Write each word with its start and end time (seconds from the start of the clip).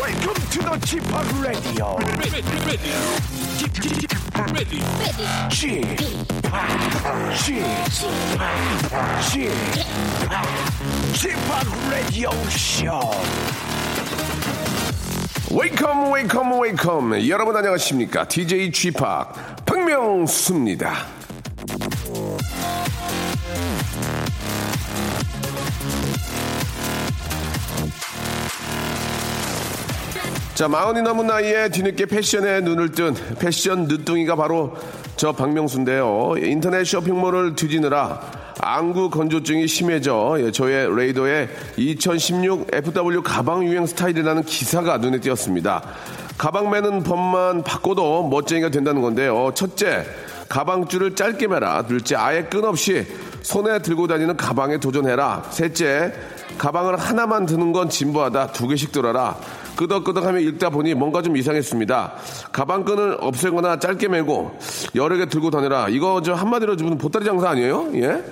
Welcome 0.00 0.34
to 0.34 0.58
the 0.60 0.78
Chip 0.86 1.04
Radio. 1.44 1.98
Chip, 3.58 3.74
Chip, 9.28 9.52
Chip, 11.12 11.36
Radio 11.90 12.30
Show. 12.48 13.10
웨이컴 15.52 16.12
웨이컴 16.12 17.28
여러분 17.28 17.56
안녕하십니까 17.56 18.26
DJ 18.26 18.72
G 18.72 18.92
팍 18.92 19.34
박명수입니다 19.66 20.94
자, 30.60 30.68
마흔이 30.68 31.00
넘은 31.00 31.26
나이에 31.26 31.70
뒤늦게 31.70 32.04
패션에 32.04 32.60
눈을 32.60 32.92
뜬 32.92 33.14
패션 33.38 33.84
늦둥이가 33.84 34.36
바로 34.36 34.76
저 35.16 35.32
박명수인데요. 35.32 36.34
인터넷 36.36 36.84
쇼핑몰을 36.84 37.56
뒤지느라 37.56 38.20
안구 38.60 39.08
건조증이 39.08 39.66
심해져 39.66 40.36
예, 40.40 40.50
저의 40.50 40.94
레이더에 40.94 41.48
2016 41.78 42.68
FW 42.74 43.22
가방 43.22 43.64
유행 43.64 43.86
스타일이라는 43.86 44.42
기사가 44.42 44.98
눈에 44.98 45.18
띄었습니다. 45.20 45.82
가방 46.36 46.68
매는 46.68 47.04
법만 47.04 47.62
바꿔도 47.62 48.28
멋쟁이가 48.28 48.68
된다는 48.68 49.00
건데요. 49.00 49.52
첫째, 49.54 50.04
가방줄을 50.50 51.14
짧게 51.14 51.46
매라. 51.46 51.86
둘째, 51.86 52.16
아예 52.16 52.42
끈없이 52.42 53.06
손에 53.40 53.78
들고 53.78 54.08
다니는 54.08 54.36
가방에 54.36 54.76
도전해라. 54.76 55.44
셋째, 55.48 56.12
가방을 56.58 56.96
하나만 56.96 57.46
드는 57.46 57.72
건 57.72 57.88
진부하다. 57.88 58.48
두 58.48 58.68
개씩 58.68 58.92
들어라. 58.92 59.36
끄덕끄덕하며 59.76 60.40
읽다 60.40 60.70
보니 60.70 60.94
뭔가 60.94 61.22
좀 61.22 61.36
이상했습니다. 61.36 62.12
가방끈을 62.52 63.18
없애거나 63.20 63.78
짧게 63.78 64.08
매고 64.08 64.58
여러 64.94 65.16
개 65.16 65.26
들고 65.26 65.50
다녀라. 65.50 65.88
이거 65.88 66.20
저 66.22 66.34
한마디로 66.34 66.76
좀 66.76 66.98
보따리 66.98 67.24
장사 67.24 67.48
아니에요? 67.50 67.88
예? 67.94 68.22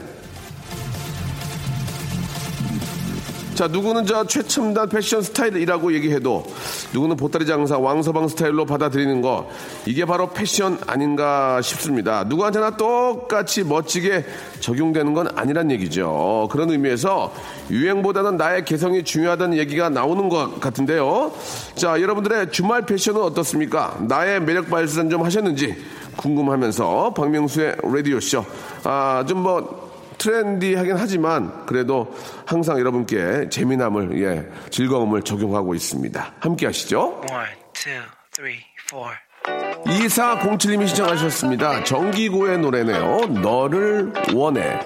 자, 3.58 3.66
누구는 3.66 4.06
저 4.06 4.24
최첨단 4.24 4.88
패션 4.88 5.20
스타일이라고 5.20 5.92
얘기해도 5.94 6.46
누구는 6.94 7.16
보따리 7.16 7.44
장사 7.44 7.76
왕서방 7.76 8.28
스타일로 8.28 8.66
받아들이는 8.66 9.20
거 9.20 9.50
이게 9.84 10.04
바로 10.04 10.30
패션 10.30 10.78
아닌가 10.86 11.60
싶습니다. 11.60 12.22
누구한테나 12.22 12.76
똑같이 12.76 13.64
멋지게 13.64 14.24
적용되는 14.60 15.12
건 15.12 15.36
아니란 15.36 15.72
얘기죠. 15.72 16.46
그런 16.52 16.70
의미에서 16.70 17.34
유행보다는 17.68 18.36
나의 18.36 18.64
개성이 18.64 19.02
중요하다는 19.02 19.58
얘기가 19.58 19.88
나오는 19.88 20.28
것 20.28 20.60
같은데요. 20.60 21.32
자, 21.74 22.00
여러분들의 22.00 22.52
주말 22.52 22.86
패션은 22.86 23.20
어떻습니까? 23.20 23.98
나의 24.02 24.40
매력 24.40 24.70
발산 24.70 25.10
좀 25.10 25.24
하셨는지 25.24 25.74
궁금하면서 26.16 27.12
박명수의 27.12 27.74
라디오쇼. 27.82 28.44
아, 28.84 29.24
좀 29.26 29.42
뭐, 29.42 29.87
트렌디하긴 30.18 30.96
하지만 30.96 31.64
그래도 31.66 32.14
항상 32.46 32.78
여러분께 32.78 33.48
재미남을 33.48 34.22
예 34.22 34.48
즐거움을 34.70 35.22
적용하고 35.22 35.74
있습니다. 35.74 36.34
함께 36.40 36.66
하시죠. 36.66 37.22
One, 37.30 37.48
two, 37.72 38.02
three, 38.32 38.58
four. 38.90 39.14
2407님이 39.86 40.86
시청하셨습니다. 40.88 41.84
정기고의 41.84 42.58
노래네요. 42.58 43.26
너를 43.42 44.12
원해. 44.34 44.80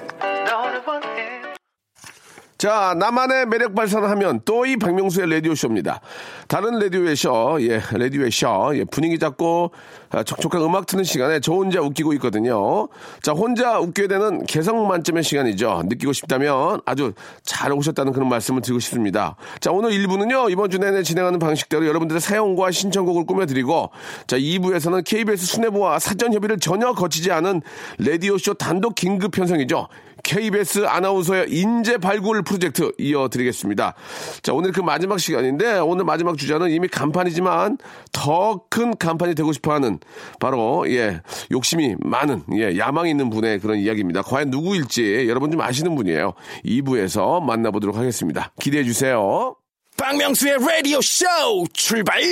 자, 2.63 2.95
나만의 2.97 3.47
매력 3.47 3.75
발산을 3.75 4.09
하면 4.11 4.41
또 4.45 4.63
이 4.65 4.77
박명수의 4.77 5.29
라디오쇼입니다. 5.29 6.01
다른 6.47 6.79
라디오의 6.79 7.17
쇼, 7.17 7.59
예, 7.61 7.81
라디오의 7.91 8.31
쇼, 8.31 8.71
예, 8.75 8.85
분위기 8.85 9.19
잡고 9.19 9.73
아, 10.11 10.23
촉촉한 10.23 10.63
음악 10.63 10.87
트는 10.87 11.03
시간에 11.03 11.41
저 11.41 11.53
혼자 11.53 11.81
웃기고 11.81 12.13
있거든요. 12.15 12.87
자, 13.23 13.33
혼자 13.33 13.81
웃게 13.81 14.07
되는 14.07 14.45
개성 14.45 14.87
만점의 14.87 15.25
시간이죠. 15.25 15.83
느끼고 15.87 16.13
싶다면 16.13 16.81
아주 16.85 17.15
잘 17.43 17.73
오셨다는 17.73 18.13
그런 18.13 18.29
말씀을 18.29 18.63
드리고 18.63 18.79
싶습니다. 18.79 19.35
자, 19.59 19.73
오늘 19.73 19.91
1부는요, 19.91 20.53
이번 20.53 20.71
주 20.71 20.79
내내 20.79 21.03
진행하는 21.03 21.41
방식대로 21.41 21.87
여러분들의 21.89 22.21
사연과 22.21 22.71
신청곡을 22.71 23.25
꾸며드리고, 23.25 23.91
자, 24.29 24.37
2부에서는 24.37 25.03
KBS 25.05 25.47
수뇌부와 25.47 25.99
사전 25.99 26.33
협의를 26.35 26.59
전혀 26.59 26.93
거치지 26.93 27.33
않은 27.33 27.63
라디오쇼 27.99 28.55
단독 28.55 28.95
긴급 28.95 29.33
편성이죠. 29.33 29.89
KBS 30.33 30.87
아나운서의 30.87 31.47
인재 31.51 31.99
발굴 31.99 32.43
프로젝트 32.43 32.91
이어드리겠습니다. 32.97 33.95
자, 34.43 34.53
오늘 34.55 34.73
그 34.73 34.81
마지막 34.81 35.21
시간인데 35.21 35.79
오늘 35.81 36.05
마지막 36.07 36.39
주자는 36.39 36.71
이미 36.71 36.89
간판이지만 36.89 37.77
더 38.13 38.63
큰 38.71 38.97
간판이 38.97 39.35
되고 39.35 39.53
싶어 39.53 39.75
하는 39.75 39.99
바로, 40.41 40.85
예, 40.89 41.21
욕심이 41.51 41.95
많은, 42.01 42.43
예, 42.55 42.79
야망 42.79 43.09
있는 43.09 43.29
분의 43.29 43.59
그런 43.59 43.79
이야기입니다. 43.79 44.23
과연 44.23 44.49
누구일지 44.51 45.27
여러분 45.29 45.51
좀 45.51 45.61
아시는 45.61 45.95
분이에요. 45.95 46.33
2부에서 46.65 47.43
만나보도록 47.43 47.97
하겠습니다. 47.97 48.53
기대해 48.59 48.85
주세요. 48.85 49.57
박명수의 49.99 50.57
라디오 50.67 51.01
쇼 51.03 51.27
출발! 51.75 52.23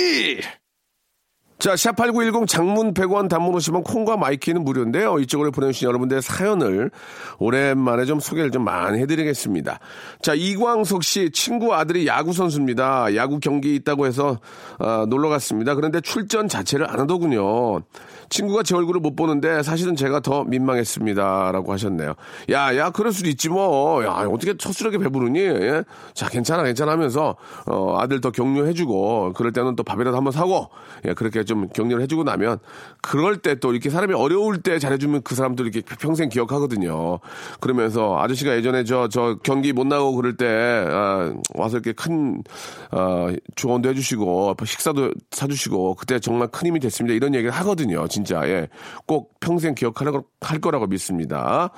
자, 1.61 1.75
샵8910 1.75 2.47
장문 2.47 2.95
100원 2.95 3.29
단문 3.29 3.53
50원 3.53 3.83
콩과 3.83 4.17
마이케이는 4.17 4.63
무료인데요. 4.63 5.19
이쪽으로 5.19 5.51
보내주신 5.51 5.87
여러분들의 5.87 6.23
사연을 6.23 6.89
오랜만에 7.37 8.05
좀 8.05 8.19
소개를 8.19 8.49
좀 8.49 8.63
많이 8.63 8.99
해드리겠습니다. 8.99 9.79
자, 10.23 10.33
이광석 10.33 11.03
씨 11.03 11.29
친구 11.29 11.75
아들이 11.75 12.07
야구 12.07 12.33
선수입니다. 12.33 13.15
야구 13.15 13.39
경기 13.39 13.75
있다고 13.75 14.07
해서 14.07 14.39
어, 14.79 15.05
놀러 15.07 15.29
갔습니다. 15.29 15.75
그런데 15.75 16.01
출전 16.01 16.47
자체를 16.47 16.89
안 16.89 16.99
하더군요. 17.01 17.83
친구가 18.31 18.63
제 18.63 18.75
얼굴을 18.75 19.01
못 19.01 19.15
보는데 19.15 19.61
사실은 19.61 19.95
제가 19.95 20.21
더 20.21 20.43
민망했습니다. 20.45 21.51
라고 21.51 21.73
하셨네요. 21.73 22.15
야, 22.49 22.75
야, 22.75 22.89
그럴 22.89 23.11
수도 23.11 23.29
있지 23.29 23.49
뭐. 23.49 24.03
야, 24.03 24.25
어떻게 24.31 24.57
첫 24.57 24.71
술에 24.71 24.97
배부르니? 24.97 25.39
예? 25.39 25.83
자, 26.15 26.27
괜찮아, 26.27 26.63
괜찮아 26.63 26.93
하면서, 26.93 27.35
어, 27.67 27.97
아들 27.99 28.21
더 28.21 28.31
격려해주고, 28.31 29.33
그럴 29.33 29.51
때는 29.51 29.75
또 29.75 29.83
밥이라도 29.83 30.15
한번 30.15 30.31
사고, 30.31 30.69
예, 31.05 31.13
그렇게 31.13 31.43
좀 31.51 31.67
격려를 31.69 32.01
해주고 32.03 32.23
나면, 32.23 32.59
그럴 33.01 33.37
때 33.37 33.51
또 33.61 33.71
이렇게 33.71 33.89
사람이 33.89 34.13
어려울 34.13 34.61
때 34.61 34.79
잘해주면 34.79 35.21
그 35.23 35.35
사람도 35.35 35.63
이렇게 35.63 35.81
평생 35.81 36.29
기억하거든요. 36.29 37.19
그러면서 37.59 38.17
아저씨가 38.19 38.55
예전에 38.55 38.83
저, 38.83 39.07
저 39.07 39.37
경기 39.43 39.73
못 39.73 39.85
나가고 39.87 40.15
그럴 40.15 40.37
때, 40.37 40.45
아, 40.47 41.33
와서 41.53 41.77
이렇게 41.77 41.93
큰, 41.93 42.43
어, 42.91 43.29
조언도 43.55 43.89
해주시고, 43.89 44.55
식사도 44.65 45.11
사주시고, 45.31 45.95
그때 45.95 46.19
정말 46.19 46.47
큰 46.47 46.67
힘이 46.67 46.79
됐습니다. 46.79 47.13
이런 47.13 47.35
얘기를 47.35 47.51
하거든요. 47.51 48.07
진짜, 48.07 48.47
예. 48.47 48.67
꼭 49.05 49.39
평생 49.39 49.75
거, 49.75 49.93
할 50.41 50.59
거라고 50.59 50.87
믿습니다. 50.87 51.69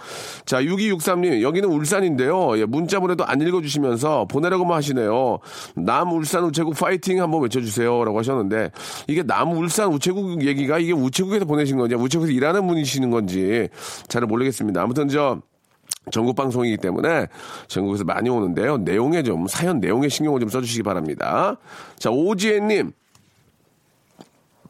자, 0.45 0.61
6263님, 0.61 1.41
여기는 1.41 1.67
울산인데요. 1.69 2.57
예, 2.59 2.65
문자 2.65 2.99
보내도 2.99 3.25
안 3.25 3.41
읽어주시면서 3.41 4.25
보내라고만 4.29 4.77
하시네요. 4.77 5.39
남 5.75 6.11
울산 6.13 6.45
우체국 6.45 6.75
파이팅 6.75 7.21
한번 7.21 7.41
외쳐주세요. 7.41 8.03
라고 8.05 8.19
하셨는데, 8.19 8.71
이게 9.07 9.23
남 9.23 9.51
울산 9.51 9.62
우체국 9.87 10.43
얘기가 10.45 10.79
이게 10.79 10.91
우체국에서 10.91 11.45
보내신 11.45 11.77
건지, 11.77 11.95
우체국에서 11.95 12.31
일하는 12.31 12.67
분이시는 12.67 13.09
건지, 13.09 13.69
잘 14.07 14.23
모르겠습니다. 14.23 14.81
아무튼 14.81 15.07
저, 15.07 15.41
전국 16.11 16.35
방송이기 16.35 16.77
때문에 16.77 17.27
전국에서 17.67 18.03
많이 18.03 18.29
오는데요. 18.29 18.77
내용에 18.77 19.23
좀, 19.23 19.47
사연 19.47 19.79
내용에 19.79 20.09
신경을 20.09 20.39
좀 20.39 20.49
써주시기 20.49 20.83
바랍니다. 20.83 21.57
자, 21.97 22.09
오지혜님. 22.09 22.91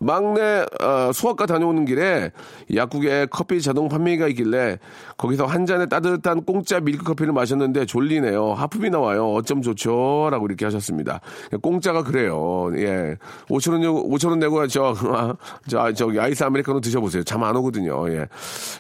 막내 0.04 0.66
어, 0.82 1.12
수학과 1.14 1.46
다녀오는 1.46 1.86
길에 1.86 2.32
약국에 2.74 3.28
커피 3.30 3.62
자동 3.62 3.88
판매기가 3.88 4.28
있길래 4.30 4.80
거기서 5.18 5.46
한 5.46 5.66
잔에 5.66 5.86
따뜻한 5.86 6.44
공짜 6.44 6.80
밀크 6.80 7.04
커피를 7.04 7.34
마셨는데 7.34 7.86
졸리네요. 7.86 8.54
하품이 8.54 8.90
나와요. 8.90 9.32
어쩜 9.34 9.62
좋죠? 9.62 10.30
라고 10.32 10.46
이렇게 10.48 10.66
하셨습니다. 10.66 11.22
공짜가 11.62 12.04
그래요. 12.04 12.72
예. 12.76 13.16
5천원, 13.50 14.10
5천원 14.10 14.40
내고 14.40 14.66
저, 14.68 14.96
아, 15.14 15.36
저, 15.70 15.94
저기 15.94 16.20
아이스 16.20 16.44
아메리카노 16.44 16.80
드셔보세요. 16.82 17.24
잠 17.24 17.44
안 17.44 17.56
오거든요. 17.58 18.10
예. 18.10 18.26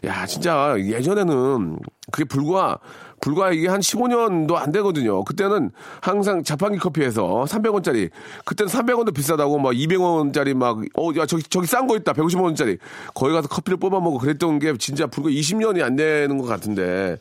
야, 0.05 0.25
진짜 0.25 0.73
예전에는 0.79 1.77
그게 2.11 2.23
불과 2.23 2.79
불과 3.23 3.53
이게 3.53 3.69
한 3.69 3.79
15년도 3.79 4.55
안 4.55 4.73
되거든요. 4.73 5.23
그때는 5.23 5.71
항상 6.01 6.43
자판기 6.43 6.77
커피에서 6.77 7.45
300원짜리, 7.47 8.09
그때는 8.43 8.69
300원도 8.69 9.13
비싸다고 9.13 9.59
막 9.59 9.71
200원짜리 9.71 10.53
막, 10.53 10.79
어, 10.97 11.09
야, 11.17 11.25
저기, 11.25 11.41
저기 11.43 11.65
싼 11.65 11.87
거 11.87 11.95
있다. 11.95 12.11
150원짜리. 12.11 12.79
거기 13.13 13.31
가서 13.31 13.47
커피를 13.47 13.77
뽑아 13.77 14.01
먹고 14.01 14.17
그랬던 14.17 14.59
게 14.59 14.73
진짜 14.77 15.07
불과 15.07 15.29
20년이 15.29 15.81
안 15.81 15.95
되는 15.95 16.37
것 16.37 16.47
같은데. 16.47 17.17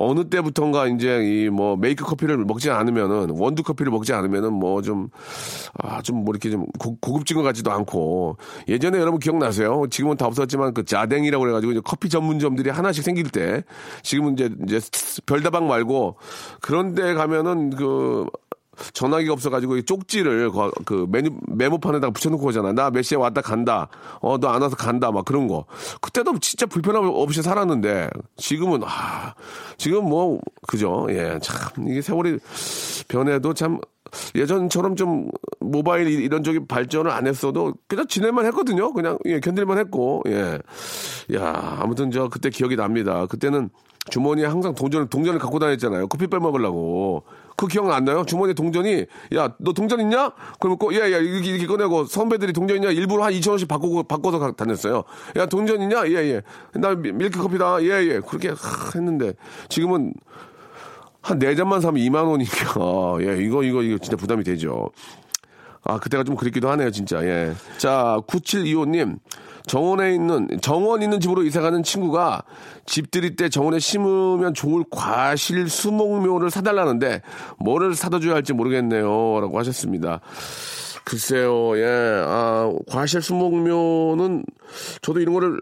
어느 0.00 0.24
때부턴가 0.28 0.86
이제 0.88 1.20
이 1.24 1.48
뭐 1.50 1.76
메이크 1.76 2.04
커피를 2.04 2.38
먹지 2.38 2.70
않으면은 2.70 3.30
원두 3.30 3.62
커피를 3.62 3.90
먹지 3.90 4.12
않으면은 4.12 4.52
뭐 4.52 4.82
좀 4.82 5.08
아 5.82 6.00
좀 6.02 6.18
뭐 6.24 6.32
이렇게 6.32 6.50
좀 6.50 6.66
고, 6.78 6.96
고급진 7.00 7.36
것 7.36 7.42
같지도 7.42 7.70
않고 7.72 8.36
예전에 8.68 8.98
여러분 8.98 9.18
기억나세요? 9.20 9.84
지금은 9.90 10.16
다 10.16 10.26
없었지만 10.26 10.74
그 10.74 10.84
자댕이라고 10.84 11.42
그래가지고 11.42 11.72
이제 11.72 11.80
커피 11.84 12.08
전문점들이 12.08 12.70
하나씩 12.70 13.02
생길 13.04 13.30
때 13.30 13.62
지금은 14.02 14.34
이제 14.34 14.50
이제 14.66 14.80
별다방 15.26 15.66
말고 15.68 16.16
그런데 16.60 17.14
가면은 17.14 17.70
그 17.70 18.26
전화기가 18.92 19.32
없어가지고 19.32 19.76
이 19.78 19.82
쪽지를 19.84 20.50
거- 20.50 20.70
그 20.84 21.06
메뉴 21.10 21.30
메모판에다가 21.48 22.12
붙여놓고 22.12 22.46
오잖아. 22.46 22.72
나 22.72 22.90
몇 22.90 23.02
시에 23.02 23.16
왔다 23.18 23.40
간다. 23.40 23.88
어 24.20 24.38
너 24.38 24.48
안 24.48 24.62
와서 24.62 24.76
간다. 24.76 25.10
막 25.10 25.24
그런 25.24 25.48
거. 25.48 25.64
그때도 26.00 26.38
진짜 26.40 26.66
불편함 26.66 27.04
없이 27.06 27.42
살았는데 27.42 28.10
지금은 28.36 28.82
아 28.84 29.34
지금 29.76 30.04
뭐 30.08 30.40
그죠? 30.66 31.06
예 31.10 31.38
참 31.42 31.86
이게 31.86 32.00
세월이 32.02 32.38
변해도 33.08 33.54
참 33.54 33.78
예전처럼 34.34 34.96
좀 34.96 35.28
모바일 35.60 36.08
이- 36.08 36.24
이런 36.24 36.42
쪽이 36.42 36.60
발전을 36.66 37.10
안 37.10 37.26
했어도 37.26 37.74
그냥 37.86 38.06
지낼만 38.06 38.46
했거든요. 38.46 38.92
그냥 38.94 39.18
예, 39.26 39.38
견딜만 39.40 39.76
했고 39.78 40.22
예. 40.28 40.58
야 41.34 41.78
아무튼 41.80 42.10
저 42.10 42.28
그때 42.28 42.48
기억이 42.50 42.74
납니다. 42.76 43.26
그때는 43.26 43.68
주머니에 44.10 44.46
항상 44.46 44.74
동전을 44.74 45.08
동전을 45.10 45.38
갖고 45.38 45.58
다녔잖아요. 45.58 46.08
커피 46.08 46.26
빼 46.26 46.38
먹으려고. 46.38 47.24
그 47.58 47.66
기억 47.66 47.90
안 47.90 48.04
나요? 48.04 48.24
주머니에 48.24 48.54
동전이 48.54 49.04
야 49.34 49.52
너 49.58 49.72
동전 49.72 49.98
있냐? 50.00 50.30
그러면 50.60 50.78
꼭 50.78 50.94
예예 50.94 51.08
이렇게, 51.08 51.48
이렇게 51.50 51.66
꺼내고 51.66 52.04
선배들이 52.04 52.52
동전 52.52 52.76
있냐? 52.76 52.90
일부러 52.90 53.24
한 53.24 53.32
2천 53.32 53.50
원씩 53.50 53.66
바꾸고 53.66 54.04
바꿔서 54.04 54.38
가- 54.38 54.52
다녔어요. 54.52 55.02
야 55.36 55.46
동전 55.46 55.82
있냐? 55.82 56.06
예예. 56.06 56.42
나 56.74 56.94
미- 56.94 57.10
밀크 57.10 57.42
커피다. 57.42 57.82
예예. 57.82 58.20
그렇게 58.20 58.50
하, 58.50 58.54
했는데 58.94 59.32
지금은 59.68 60.14
한 61.20 61.38
네 61.40 61.56
잔만 61.56 61.80
사면 61.80 62.00
2만 62.04 62.26
원이니까 62.28 63.18
예 63.26 63.42
이거 63.44 63.64
이거 63.64 63.82
이거 63.82 63.98
진짜 63.98 64.16
부담이 64.16 64.44
되죠. 64.44 64.90
아, 65.82 65.98
그때가 65.98 66.22
좀 66.22 66.36
그립기도 66.36 66.68
하네요, 66.70 66.90
진짜. 66.92 67.24
예. 67.24 67.54
자, 67.78 68.18
9725님. 68.28 69.18
정원에 69.68 70.14
있는, 70.14 70.48
정원 70.60 71.02
있는 71.02 71.20
집으로 71.20 71.44
이사 71.44 71.60
가는 71.60 71.82
친구가 71.84 72.42
집 72.86 73.10
들일 73.10 73.36
때 73.36 73.48
정원에 73.48 73.78
심으면 73.78 74.54
좋을 74.54 74.84
과실 74.90 75.68
수목묘를 75.68 76.50
사달라는데 76.50 77.22
뭐를 77.60 77.94
사다 77.94 78.18
줘야 78.18 78.34
할지 78.34 78.52
모르겠네요. 78.52 79.40
라고 79.40 79.58
하셨습니다. 79.58 80.20
글쎄요, 81.04 81.78
예. 81.78 82.22
아, 82.26 82.72
과실 82.90 83.22
수목묘는 83.22 84.44
저도 85.00 85.20
이런 85.20 85.34
거를 85.34 85.58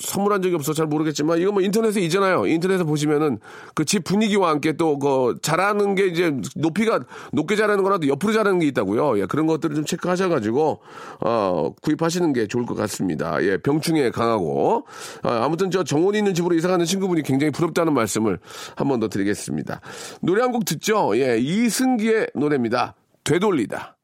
선물한 0.00 0.40
적이 0.42 0.54
없어 0.56 0.72
잘 0.72 0.86
모르겠지만 0.86 1.38
이거 1.38 1.52
뭐 1.52 1.62
인터넷에 1.62 2.00
있잖아요. 2.00 2.46
인터넷에 2.46 2.82
보시면은 2.84 3.38
그 3.74 3.84
집 3.84 4.02
분위기와 4.04 4.50
함께 4.50 4.72
또그 4.76 5.36
자라는 5.42 5.94
게 5.94 6.06
이제 6.06 6.34
높이가 6.56 7.00
높게 7.32 7.54
자라는 7.56 7.82
거라도 7.84 8.08
옆으로 8.08 8.32
자라는 8.32 8.60
게 8.60 8.66
있다고요. 8.68 9.18
예, 9.20 9.26
그런 9.26 9.46
것들을 9.46 9.74
좀 9.76 9.84
체크하셔가지고 9.84 10.80
어 11.20 11.74
구입하시는 11.82 12.32
게 12.32 12.46
좋을 12.46 12.66
것 12.66 12.74
같습니다. 12.74 13.42
예, 13.42 13.56
병충해 13.58 14.10
강하고 14.10 14.86
아, 15.22 15.44
아무튼 15.44 15.70
저 15.70 15.84
정원이 15.84 16.18
있는 16.18 16.34
집으로 16.34 16.54
이사가는 16.54 16.84
친구분이 16.86 17.22
굉장히 17.22 17.50
부럽다는 17.52 17.92
말씀을 17.94 18.38
한 18.76 18.88
번 18.88 19.00
더 19.00 19.08
드리겠습니다. 19.08 19.80
노래 20.22 20.42
한 20.42 20.50
곡 20.52 20.64
듣죠. 20.64 21.16
예, 21.16 21.38
이승기의 21.38 22.28
노래입니다. 22.34 22.94
되돌리다. 23.24 23.96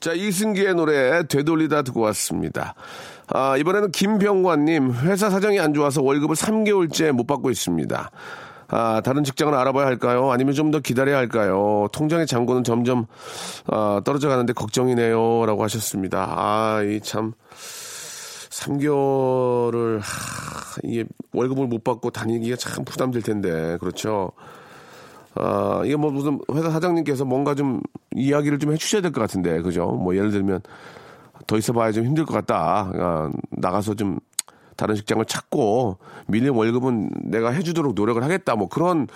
자, 0.00 0.14
이승기의 0.14 0.74
노래 0.74 1.22
되돌리다 1.28 1.82
듣고 1.82 2.00
왔습니다. 2.00 2.74
아, 3.32 3.56
이번에는 3.56 3.92
김병관님, 3.92 4.92
회사 5.04 5.30
사정이 5.30 5.60
안 5.60 5.72
좋아서 5.72 6.02
월급을 6.02 6.34
3개월째 6.34 7.12
못 7.12 7.26
받고 7.26 7.50
있습니다. 7.50 8.10
아, 8.72 9.00
다른 9.04 9.24
직장을 9.24 9.52
알아봐야 9.54 9.86
할까요? 9.86 10.30
아니면 10.30 10.54
좀 10.54 10.70
더 10.70 10.78
기다려야 10.80 11.16
할까요? 11.16 11.88
통장의 11.92 12.26
잔고는 12.26 12.62
점점 12.64 13.06
아, 13.66 14.00
떨어져 14.04 14.28
가는데 14.28 14.52
걱정이네요. 14.52 15.44
라고 15.46 15.62
하셨습니다. 15.64 16.26
아, 16.36 16.82
이 16.82 17.00
참. 17.00 17.32
3개월을, 18.50 20.00
이게 20.84 21.04
월급을 21.32 21.66
못 21.66 21.82
받고 21.84 22.10
다니기가 22.10 22.56
참 22.56 22.84
부담될 22.84 23.22
텐데, 23.22 23.78
그렇죠? 23.80 24.32
아, 25.34 25.82
이게 25.84 25.96
뭐 25.96 26.10
무슨 26.10 26.40
회사 26.52 26.68
사장님께서 26.70 27.24
뭔가 27.24 27.54
좀 27.54 27.80
이야기를 28.14 28.58
좀 28.58 28.72
해주셔야 28.72 29.02
될 29.02 29.12
것 29.12 29.20
같은데, 29.20 29.62
그죠? 29.62 29.86
뭐 29.86 30.14
예를 30.16 30.30
들면 30.30 30.60
더 31.50 31.58
있어 31.58 31.72
봐야 31.72 31.90
좀 31.90 32.04
힘들 32.04 32.24
것 32.24 32.32
같다. 32.32 32.92
아, 32.94 33.30
나가서 33.50 33.94
좀 33.94 34.20
다른 34.76 34.94
직장을 34.94 35.24
찾고 35.24 35.98
밀린 36.28 36.50
월급은 36.54 37.10
내가 37.24 37.50
해주도록 37.50 37.94
노력을 37.94 38.22
하겠다. 38.22 38.54
뭐 38.54 38.68
그런 38.68 39.08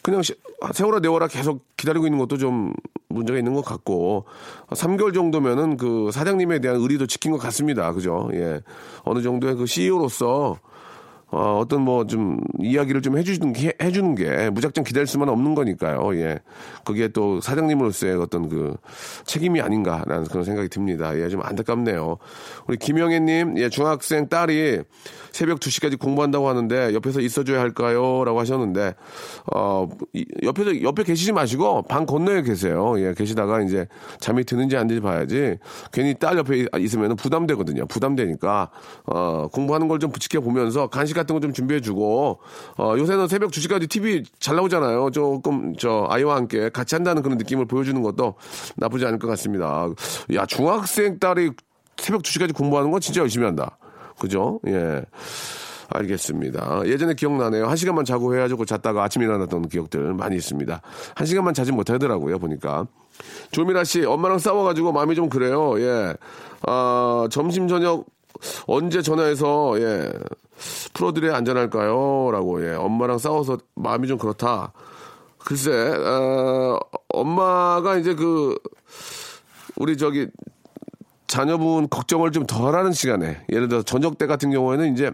그냥 0.00 0.22
시- 0.22 0.36
세월아 0.72 1.00
내월아 1.00 1.26
계속 1.26 1.66
기다리고 1.76 2.06
있는 2.06 2.20
것도 2.20 2.38
좀 2.38 2.72
문제가 3.08 3.40
있는 3.40 3.54
것 3.54 3.64
같고 3.64 4.24
3개월 4.68 5.12
정도면은 5.12 5.76
그 5.78 6.10
사장님에 6.12 6.60
대한 6.60 6.76
의리도 6.76 7.08
지킨 7.08 7.32
것 7.32 7.38
같습니다. 7.38 7.92
그죠? 7.92 8.30
예. 8.34 8.60
어느 9.02 9.20
정도의 9.20 9.56
그 9.56 9.66
CEO로서 9.66 10.58
어, 11.32 11.58
어떤 11.62 11.82
뭐 11.82 12.04
좀 12.06 12.40
이야기를 12.58 13.02
좀 13.02 13.16
해주는 13.16 13.52
게, 13.52 13.72
해주는 13.80 14.14
게 14.16 14.50
무작정 14.50 14.82
기다릴 14.84 15.06
수만 15.06 15.28
없는 15.28 15.54
거니까요. 15.54 16.14
예. 16.16 16.40
그게 16.84 17.06
또 17.08 17.40
사장님으로서의 17.40 18.16
어떤 18.16 18.48
그 18.48 18.74
책임이 19.24 19.60
아닌가라는 19.60 20.24
그런 20.24 20.44
생각이 20.44 20.68
듭니다. 20.68 21.16
예, 21.18 21.28
좀 21.28 21.40
안타깝네요. 21.44 22.16
우리 22.66 22.76
김영애님, 22.78 23.58
예, 23.58 23.68
중학생 23.68 24.28
딸이 24.28 24.80
새벽 25.30 25.60
2시까지 25.60 25.98
공부한다고 26.00 26.48
하는데 26.48 26.92
옆에서 26.94 27.20
있어줘야 27.20 27.60
할까요? 27.60 28.24
라고 28.24 28.40
하셨는데, 28.40 28.94
어, 29.54 29.88
이- 30.12 30.24
옆에서, 30.42 30.82
옆에 30.82 31.04
계시지 31.04 31.30
마시고 31.32 31.82
방 31.82 32.06
건너에 32.06 32.42
계세요. 32.42 32.94
예, 32.98 33.14
계시다가 33.16 33.60
이제 33.60 33.86
잠이 34.18 34.42
드는지 34.42 34.76
안 34.76 34.88
드는지 34.88 35.00
봐야지 35.04 35.58
괜히 35.92 36.14
딸 36.14 36.36
옆에 36.38 36.66
있으면 36.78 37.14
부담되거든요. 37.14 37.86
부담되니까, 37.86 38.70
어, 39.06 39.46
공부하는 39.52 39.86
걸 39.86 40.00
좀 40.00 40.10
지켜보면서 40.12 40.86
간식 40.88 41.18
같은 41.20 41.34
거 41.34 41.40
좀 41.40 41.52
준비해주고, 41.52 42.38
어, 42.78 42.94
요새는 42.98 43.28
새벽 43.28 43.50
2시까지 43.50 43.88
TV 43.88 44.24
잘 44.38 44.56
나오잖아요. 44.56 45.10
조금, 45.10 45.74
저, 45.76 46.06
아이와 46.10 46.36
함께 46.36 46.68
같이 46.68 46.94
한다는 46.94 47.22
그런 47.22 47.38
느낌을 47.38 47.66
보여주는 47.66 48.00
것도 48.02 48.34
나쁘지 48.76 49.06
않을 49.06 49.18
것 49.18 49.26
같습니다. 49.28 49.88
야, 50.34 50.44
중학생 50.46 51.18
딸이 51.18 51.50
새벽 51.96 52.22
2시까지 52.22 52.54
공부하는 52.54 52.90
건 52.90 53.00
진짜 53.00 53.20
열심히 53.22 53.46
한다. 53.46 53.78
그죠? 54.18 54.60
예. 54.66 55.02
알겠습니다. 55.92 56.82
예전에 56.86 57.14
기억나네요. 57.14 57.66
한 57.66 57.76
시간만 57.76 58.04
자고 58.04 58.34
해가지고 58.34 58.64
잤다가 58.64 59.02
아침에 59.02 59.24
일어났던 59.24 59.68
기억들 59.68 60.14
많이 60.14 60.36
있습니다. 60.36 60.80
한 61.14 61.26
시간만 61.26 61.52
자지 61.54 61.72
못하더라고요, 61.72 62.38
보니까. 62.38 62.86
조미라 63.50 63.84
씨, 63.84 64.04
엄마랑 64.04 64.38
싸워가지고 64.38 64.92
마음이 64.92 65.14
좀 65.16 65.28
그래요. 65.28 65.80
예. 65.80 66.14
아, 66.66 67.26
점심, 67.30 67.66
저녁 67.66 68.06
언제 68.66 69.02
전화해서, 69.02 69.80
예. 69.80 70.12
풀어드려야 70.92 71.36
안전할까요? 71.36 72.30
라고, 72.32 72.64
예. 72.66 72.74
엄마랑 72.74 73.18
싸워서 73.18 73.58
마음이 73.74 74.08
좀 74.08 74.18
그렇다. 74.18 74.72
글쎄, 75.38 75.70
어, 75.72 76.78
엄마가 77.08 77.96
이제 77.96 78.14
그, 78.14 78.56
우리 79.76 79.96
저기, 79.96 80.28
자녀분 81.26 81.88
걱정을 81.88 82.32
좀 82.32 82.44
덜 82.46 82.74
하는 82.74 82.92
시간에, 82.92 83.40
예를 83.50 83.68
들어서 83.68 83.84
저녁 83.84 84.18
때 84.18 84.26
같은 84.26 84.50
경우에는 84.50 84.92
이제, 84.92 85.12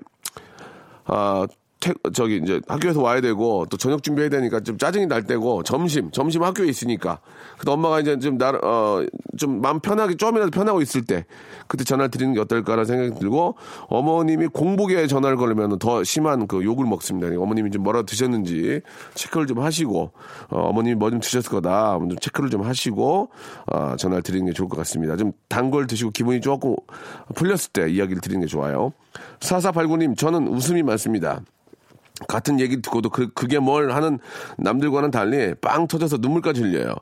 아, 1.04 1.46
퇴, 1.78 1.92
저기 2.14 2.38
이제 2.42 2.60
학교에서 2.68 3.02
와야 3.02 3.20
되고 3.20 3.66
또 3.70 3.76
저녁 3.76 4.02
준비해야 4.02 4.30
되니까 4.30 4.60
좀 4.60 4.78
짜증이 4.78 5.06
날 5.06 5.22
때고 5.24 5.62
점심 5.62 6.10
점심 6.10 6.42
학교에 6.42 6.66
있으니까 6.68 7.20
그때 7.58 7.70
엄마가 7.70 8.00
이제 8.00 8.18
좀 8.18 8.38
나를 8.38 8.60
어좀 8.64 9.60
마음 9.60 9.80
편하게 9.80 10.16
좀이라도 10.16 10.50
편하고 10.50 10.80
있을 10.80 11.04
때 11.04 11.26
그때 11.68 11.84
전화를 11.84 12.10
드리는 12.10 12.32
게 12.32 12.40
어떨까라는 12.40 12.84
생각이 12.86 13.20
들고 13.20 13.56
어머님이 13.88 14.46
공복에 14.48 15.06
전화를 15.06 15.36
걸으면 15.36 15.78
더 15.78 16.02
심한 16.02 16.46
그 16.46 16.64
욕을 16.64 16.86
먹습니다. 16.86 17.26
그러니까 17.26 17.42
어머님이 17.44 17.70
좀 17.70 17.82
뭐라 17.82 18.02
드셨는지 18.02 18.80
체크를 19.14 19.46
좀 19.46 19.60
하시고 19.60 20.12
어, 20.50 20.58
어머님이 20.58 20.94
뭐 20.96 21.10
좀 21.10 21.20
드셨을 21.20 21.50
거다 21.50 21.98
좀 21.98 22.16
체크를 22.18 22.48
좀 22.50 22.62
하시고 22.62 23.28
어, 23.66 23.96
전화를 23.98 24.22
드리는 24.22 24.46
게 24.46 24.52
좋을 24.52 24.68
것 24.68 24.76
같습니다. 24.78 25.16
좀 25.16 25.32
단 25.48 25.70
걸 25.70 25.86
드시고 25.86 26.10
기분이 26.12 26.40
조금 26.40 26.76
풀렸을 27.34 27.72
때 27.72 27.90
이야기를 27.90 28.20
드리는 28.20 28.40
게 28.40 28.46
좋아요. 28.46 28.92
4489님 29.40 30.16
저는 30.16 30.48
웃음이 30.48 30.82
많습니다. 30.82 31.40
같은 32.28 32.60
얘기 32.60 32.80
듣고도 32.82 33.10
그, 33.10 33.28
그게 33.32 33.58
뭘 33.58 33.90
하는 33.92 34.18
남들과는 34.58 35.10
달리 35.10 35.54
빵 35.60 35.86
터져서 35.86 36.18
눈물까지 36.18 36.60
흘려요. 36.62 36.94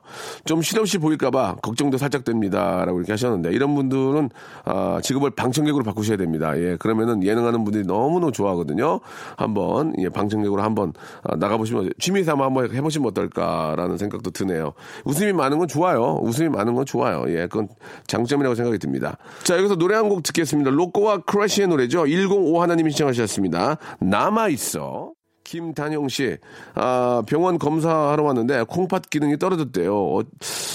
좀 0.45 0.61
실없이 0.61 0.97
보일까봐 0.97 1.57
걱정도 1.61 1.97
살짝 1.97 2.23
됩니다. 2.23 2.83
라고 2.85 2.97
이렇게 2.99 3.13
하셨는데 3.13 3.51
이런 3.51 3.75
분들은, 3.75 4.29
아, 4.65 4.99
직업을 5.03 5.31
방청객으로 5.31 5.83
바꾸셔야 5.83 6.17
됩니다. 6.17 6.57
예, 6.57 6.75
그러면은 6.77 7.23
예능하는 7.23 7.63
분들이 7.63 7.85
너무너무 7.85 8.31
좋아하거든요. 8.31 8.99
한번, 9.37 9.93
예, 9.99 10.09
방청객으로 10.09 10.61
한번 10.61 10.93
아, 11.23 11.35
나가보시면, 11.35 11.91
취미 11.99 12.23
삼아 12.23 12.45
한번 12.45 12.73
해보시면 12.73 13.09
어떨까라는 13.09 13.97
생각도 13.97 14.31
드네요. 14.31 14.73
웃음이 15.05 15.33
많은 15.33 15.57
건 15.59 15.67
좋아요. 15.67 16.19
웃음이 16.21 16.49
많은 16.49 16.73
건 16.73 16.85
좋아요. 16.85 17.25
예, 17.27 17.47
그건 17.47 17.67
장점이라고 18.07 18.55
생각이 18.55 18.77
듭니다. 18.79 19.17
자, 19.43 19.57
여기서 19.57 19.75
노래 19.75 19.95
한 19.95 20.05
곡 20.05 20.21
듣겠습니다. 20.21 20.69
로꼬와 20.69 21.19
크러쉬의 21.21 21.67
노래죠. 21.67 22.03
105 22.03 22.61
하나님이 22.61 22.91
시청하셨습니다. 22.91 23.77
남아있어. 23.99 25.04
김단영 25.45 26.09
씨, 26.09 26.37
아, 26.73 27.23
병원 27.25 27.57
검사하러 27.57 28.23
왔는데 28.23 28.63
콩팥 28.63 29.09
기능이 29.09 29.37
떨어졌대요. 29.37 29.95
어, 29.95 30.23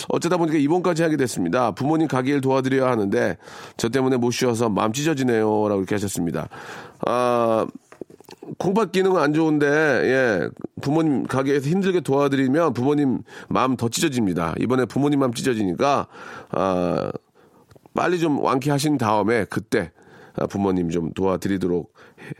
어쩌다 0.08 0.38
보니까 0.38 0.56
입원까지 0.58 1.02
하게 1.02 1.16
됐습니다. 1.18 1.72
부모님 1.72 2.08
가게 2.08 2.32
일 2.32 2.40
도와드려야 2.40 2.90
하는데 2.90 3.36
저 3.76 3.88
때문에 3.90 4.16
못 4.16 4.30
쉬어서 4.30 4.70
마음 4.70 4.92
찢어지네요. 4.92 5.68
라고 5.68 5.80
이렇게 5.80 5.96
하셨습니다. 5.96 6.48
아, 7.06 7.66
콩팥 8.58 8.92
기능은 8.92 9.20
안 9.20 9.34
좋은데, 9.34 9.66
예, 9.66 10.48
부모님 10.80 11.26
가게에서 11.26 11.68
힘들게 11.68 12.00
도와드리면 12.00 12.72
부모님 12.72 13.22
마음 13.48 13.76
더 13.76 13.88
찢어집니다. 13.88 14.54
이번에 14.60 14.84
부모님 14.86 15.18
마음 15.18 15.34
찢어지니까, 15.34 16.06
아, 16.52 17.12
빨리 17.92 18.20
좀 18.20 18.38
완쾌하신 18.42 18.98
다음에 18.98 19.44
그때 19.46 19.90
아, 20.36 20.46
부모님 20.46 20.90
좀 20.90 21.12
도와드리도록 21.12 21.92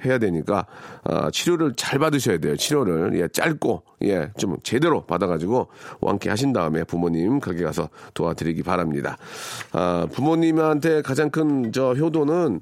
해- 0.05 0.09
해야 0.11 0.19
되니까 0.19 0.67
아, 1.05 1.31
치료를 1.31 1.75
잘 1.77 1.99
받으셔야 1.99 2.39
돼요. 2.39 2.57
치료를 2.57 3.19
예, 3.21 3.29
짧고 3.29 3.83
예, 4.03 4.31
좀 4.39 4.57
제대로 4.63 5.05
받아가지고 5.07 5.69
완쾌하신 6.01 6.53
다음에 6.53 6.85
부모님 6.85 7.41
가게 7.41 7.63
가서 7.65 7.89
도와드리기 8.15 8.63
바랍니다. 8.63 9.17
아, 9.73 10.07
부모님한테 10.13 11.03
가장 11.03 11.31
큰 11.31 11.73
저 11.73 11.95
효도는 11.95 12.61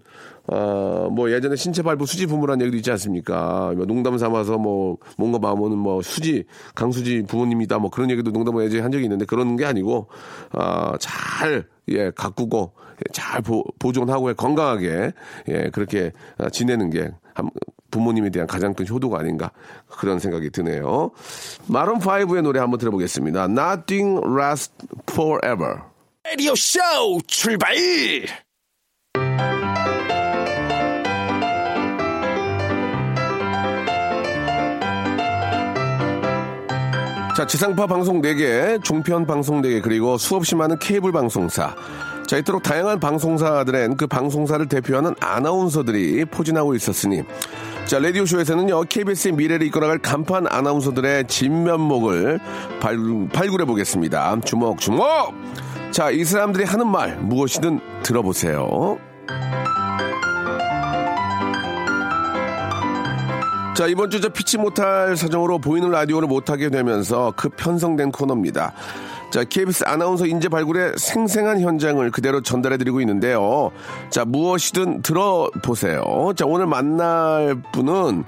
어, 0.51 1.09
뭐 1.13 1.31
예전에 1.31 1.57
신체 1.57 1.83
발부 1.83 2.07
수지 2.07 2.27
부모라는 2.27 2.63
얘기도 2.63 2.77
있지 2.79 2.91
않습니까? 2.93 3.73
뭐 3.77 3.85
농담 3.87 4.17
삼아서 4.19 4.57
뭐 4.59 4.97
뭔가 5.17 5.39
마음은 5.39 5.77
뭐 5.77 6.01
수지 6.03 6.45
강수지 6.75 7.23
부모님이다 7.29 7.79
뭐 7.79 7.91
그런 7.91 8.11
얘기도 8.11 8.31
농담을 8.31 8.65
예전에 8.65 8.83
한 8.83 8.91
적이 8.91 9.05
있는데 9.05 9.25
그런 9.27 9.57
게 9.57 9.65
아니고 9.67 10.09
아, 10.53 10.95
잘 10.99 11.67
예, 11.89 12.11
가꾸고 12.11 12.73
예, 12.97 13.13
잘 13.13 13.43
보, 13.43 13.63
보존하고 13.79 14.33
건강하게 14.35 15.13
예, 15.49 15.71
그렇게 15.71 16.13
아, 16.39 16.49
지내는 16.49 16.91
게 16.91 17.11
한- 17.35 17.51
부모님에 17.91 18.29
대한 18.31 18.47
가장 18.47 18.75
큰 18.75 18.87
효도가 18.87 19.19
아닌가 19.19 19.51
그런 19.87 20.19
생각이 20.19 20.51
드네요. 20.51 21.11
마론 21.69 21.99
5의 22.01 22.43
노래 22.43 22.61
한번 22.61 22.79
들어보겠습니다. 22.79 23.45
Nothing 23.45 24.21
lasts 24.27 24.75
forever. 25.11 25.81
라디오 26.25 26.55
쇼 26.55 26.79
출발! 27.27 27.75
자, 37.39 37.47
지상파 37.47 37.87
방송 37.87 38.21
4개, 38.21 38.83
종편 38.83 39.25
방송 39.25 39.63
4개, 39.63 39.81
그리고 39.81 40.19
수없이 40.19 40.57
많은 40.57 40.77
케이블 40.81 41.13
방송사. 41.13 41.73
자, 42.27 42.37
이토록 42.37 42.65
다양한 42.65 42.99
방송사들엔 42.99 43.97
그 43.97 44.09
방송사를 44.09 44.67
대표하는 44.67 45.15
아나운서들이 45.21 46.25
포진하고 46.25 46.75
있었으니, 46.75 47.23
자, 47.85 48.01
라디오쇼에서는요, 48.01 48.83
KBS의 48.83 49.35
미래를 49.35 49.69
이끌어갈 49.69 49.99
간판 49.99 50.49
아나운서들의 50.49 51.29
진면목을 51.29 52.41
발, 52.81 52.99
발굴해 53.33 53.67
보겠습니다. 53.67 54.41
주목, 54.45 54.81
주목! 54.81 55.07
자, 55.93 56.11
이 56.11 56.25
사람들이 56.25 56.65
하는 56.65 56.89
말, 56.89 57.19
무엇이든 57.19 57.79
들어보세요. 58.03 58.99
자, 63.79 63.87
이번 63.87 64.11
주 64.11 64.21
저 64.21 64.29
피치 64.29 64.59
못할 64.59 65.17
사정으로 65.17 65.61
보이는 65.61 65.89
라디오를 65.89 66.27
못하게 66.27 66.69
되면서 66.69 67.33
그 67.37 67.49
편성된 67.49 68.11
코너입니다. 68.11 68.73
자, 69.31 69.45
KBS 69.45 69.85
아나운서 69.87 70.27
인재 70.27 70.49
발굴의 70.49 70.95
생생한 70.97 71.61
현장을 71.61 72.11
그대로 72.11 72.41
전달해드리고 72.41 73.01
있는데요. 73.03 73.71
자, 74.11 74.25
무엇이든 74.25 75.03
들어보세요. 75.03 76.03
자, 76.35 76.45
오늘 76.45 76.67
만날 76.67 77.63
분은 77.71 78.25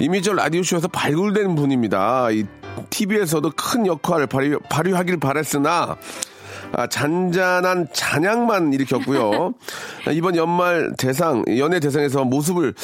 이미 0.00 0.20
저 0.20 0.34
라디오쇼에서 0.34 0.88
발굴된 0.88 1.54
분입니다. 1.54 2.30
이 2.32 2.44
TV에서도 2.90 3.52
큰 3.56 3.86
역할을 3.86 4.26
발휘, 4.26 4.58
발휘하길 4.68 5.18
바랬으나, 5.18 5.96
아, 6.72 6.86
잔잔한 6.86 7.88
잔향만 7.92 8.72
일으켰고요. 8.72 9.54
아, 10.06 10.10
이번 10.12 10.36
연말 10.36 10.92
대상, 10.96 11.44
연예 11.58 11.80
대상에서 11.80 12.24
모습을 12.24 12.74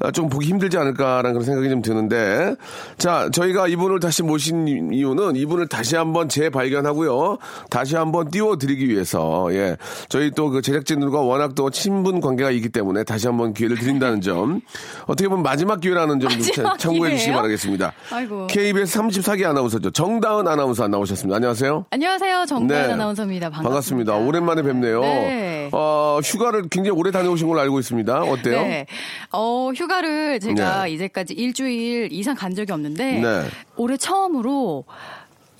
아, 0.00 0.10
좀 0.12 0.28
보기 0.28 0.46
힘들지 0.46 0.78
않을까라는 0.78 1.32
그런 1.32 1.44
생각이 1.44 1.68
좀 1.68 1.82
드는데, 1.82 2.54
자, 2.98 3.28
저희가 3.32 3.66
이분을 3.68 3.98
다시 4.00 4.22
모신 4.22 4.92
이유는 4.92 5.34
이분을 5.36 5.66
다시 5.68 5.96
한번 5.96 6.28
재발견하고요. 6.28 7.38
다시 7.68 7.96
한번 7.96 8.30
띄워드리기 8.30 8.88
위해서, 8.88 9.48
예. 9.52 9.76
저희 10.08 10.30
또 10.30 10.52
그 10.52 10.60
제작진들과 10.60 11.20
워낙 11.20 11.54
또 11.54 11.70
친분 11.70 12.20
관계가 12.20 12.50
있기 12.50 12.68
때문에 12.68 13.04
다시 13.04 13.26
한번 13.26 13.54
기회를 13.54 13.78
드린다는 13.78 14.20
점, 14.20 14.60
어떻게 15.06 15.28
보면 15.28 15.42
마지막 15.42 15.80
기회라는 15.80 16.20
점 16.20 16.30
참고해 16.78 17.16
주시기? 17.16 17.32
바라겠습니다. 17.32 17.92
아이고. 18.10 18.46
KBS 18.48 18.98
34기 18.98 19.46
아나운서죠. 19.46 19.90
정다은 19.92 20.46
아나운서 20.46 20.86
나오셨습니다. 20.88 21.36
안녕하세요. 21.36 21.86
안녕하세요. 21.90 22.44
정다은 22.46 22.86
네. 22.88 22.92
아나운서입니다. 22.92 23.31
반갑습니다. 23.40 24.16
오랜만에 24.16 24.62
뵙네요. 24.62 25.00
네. 25.00 25.68
어, 25.72 26.18
휴가를 26.22 26.68
굉장히 26.68 26.98
오래 26.98 27.10
다녀오신 27.10 27.48
걸로 27.48 27.60
알고 27.60 27.78
있습니다. 27.80 28.22
어때요? 28.22 28.62
네. 28.62 28.86
어, 29.32 29.70
휴가를 29.74 30.40
제가 30.40 30.84
네. 30.84 30.90
이제까지 30.92 31.34
일주일 31.34 32.08
이상 32.12 32.34
간 32.34 32.54
적이 32.54 32.72
없는데 32.72 33.20
네. 33.20 33.42
올해 33.76 33.96
처음으로 33.96 34.84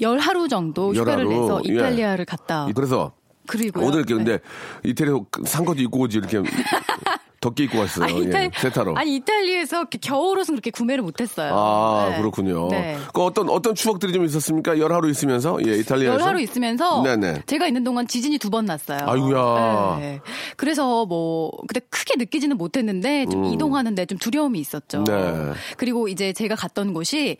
열 0.00 0.18
하루 0.18 0.48
정도 0.48 0.94
휴가를 0.94 1.24
열하루? 1.24 1.40
내서 1.40 1.62
예. 1.68 1.72
이탈리아를 1.74 2.24
갔다. 2.24 2.66
그래서 2.74 3.12
그리고 3.46 3.80
오늘 3.80 3.98
이렇게 3.98 4.14
근데 4.14 4.38
이태리 4.84 5.10
산 5.44 5.64
것도 5.64 5.80
입고 5.80 6.00
오지 6.00 6.18
이렇게 6.18 6.38
덮개 7.42 7.64
입고 7.64 7.80
왔어요. 7.80 8.04
아니, 8.06 8.20
이탈, 8.22 8.44
예, 8.44 8.50
세타로. 8.58 8.94
아니 8.96 9.16
이탈리아에서 9.16 9.80
이렇게 9.80 9.98
겨울옷은 9.98 10.54
그렇게 10.54 10.70
구매를 10.70 11.02
못했어요. 11.02 11.52
아, 11.54 12.08
네. 12.10 12.18
그렇군요. 12.18 12.68
네. 12.68 12.96
그 13.12 13.22
어떤 13.22 13.50
어떤 13.50 13.74
추억들이 13.74 14.12
좀 14.12 14.24
있었습니까? 14.24 14.78
열 14.78 14.92
하루 14.92 15.10
있으면서 15.10 15.58
예, 15.66 15.72
이탈리아에서. 15.78 16.14
열 16.14 16.22
하루 16.28 16.40
있으면서 16.40 17.02
네네. 17.02 17.42
제가 17.46 17.66
있는 17.66 17.84
동안 17.84 18.06
지진이 18.06 18.38
두 18.38 18.52
번 18.52 18.66
났어요. 18.66 19.00
아이고야. 19.06 19.96
네. 19.98 20.20
그래서 20.56 21.04
뭐 21.06 21.50
그때 21.66 21.80
크게 21.90 22.14
느끼지는 22.18 22.56
못했는데 22.58 23.26
좀 23.30 23.46
이동하는데 23.46 24.04
좀 24.06 24.18
두려움이 24.18 24.58
있었죠. 24.60 24.98
음. 24.98 25.04
네. 25.04 25.52
그리고 25.78 26.06
이제 26.08 26.32
제가 26.32 26.54
갔던 26.54 26.92
곳이 26.94 27.38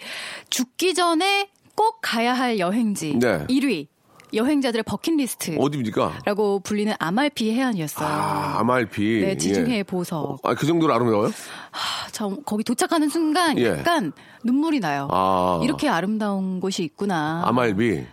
죽기 0.51 0.95
전에 0.95 1.49
꼭 1.77 1.99
가야 2.03 2.33
할 2.35 2.59
여행지 2.59 3.15
네. 3.19 3.47
1위 3.49 3.87
여행자들의 4.35 4.83
버킷리스트. 4.85 5.57
어디입니까? 5.59 6.21
라고 6.25 6.61
불리는 6.61 6.95
아말피 6.99 7.53
해안이었어요. 7.53 8.09
아, 8.09 8.59
아말피. 8.61 9.21
네, 9.21 9.37
지중해 9.37 9.79
예. 9.79 9.83
보석. 9.83 10.41
아, 10.43 10.55
그 10.55 10.67
정도로 10.67 10.93
아름다워요? 10.95 11.29
아, 11.29 12.09
저 12.13 12.29
거기 12.45 12.65
도착하는 12.65 13.09
순간 13.09 13.59
예. 13.59 13.69
약간 13.79 14.13
눈물이 14.45 14.81
나요. 14.81 15.09
아. 15.11 15.61
이렇게 15.63 15.89
아름다운 15.89 16.61
곳이 16.61 16.83
있구나. 16.85 17.43
아말비. 17.45 18.05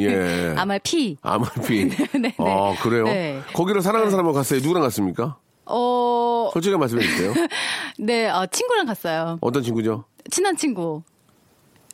예. 0.00 0.54
아말피. 0.58 1.16
아말피. 1.22 1.84
네, 2.20 2.34
아, 2.38 2.74
그래요? 2.82 3.04
네. 3.04 3.40
거기를 3.54 3.82
사랑하는 3.82 4.10
사람하고 4.10 4.34
갔어요. 4.34 4.60
누구랑 4.60 4.82
갔습니까? 4.82 5.36
어, 5.66 6.50
솔직히 6.52 6.76
말씀해 6.76 7.02
주세요. 7.02 7.32
네, 7.98 8.28
어, 8.28 8.46
친구랑 8.46 8.86
갔어요. 8.86 9.38
어떤 9.40 9.62
친구죠? 9.62 10.04
친한 10.30 10.56
친구. 10.56 11.02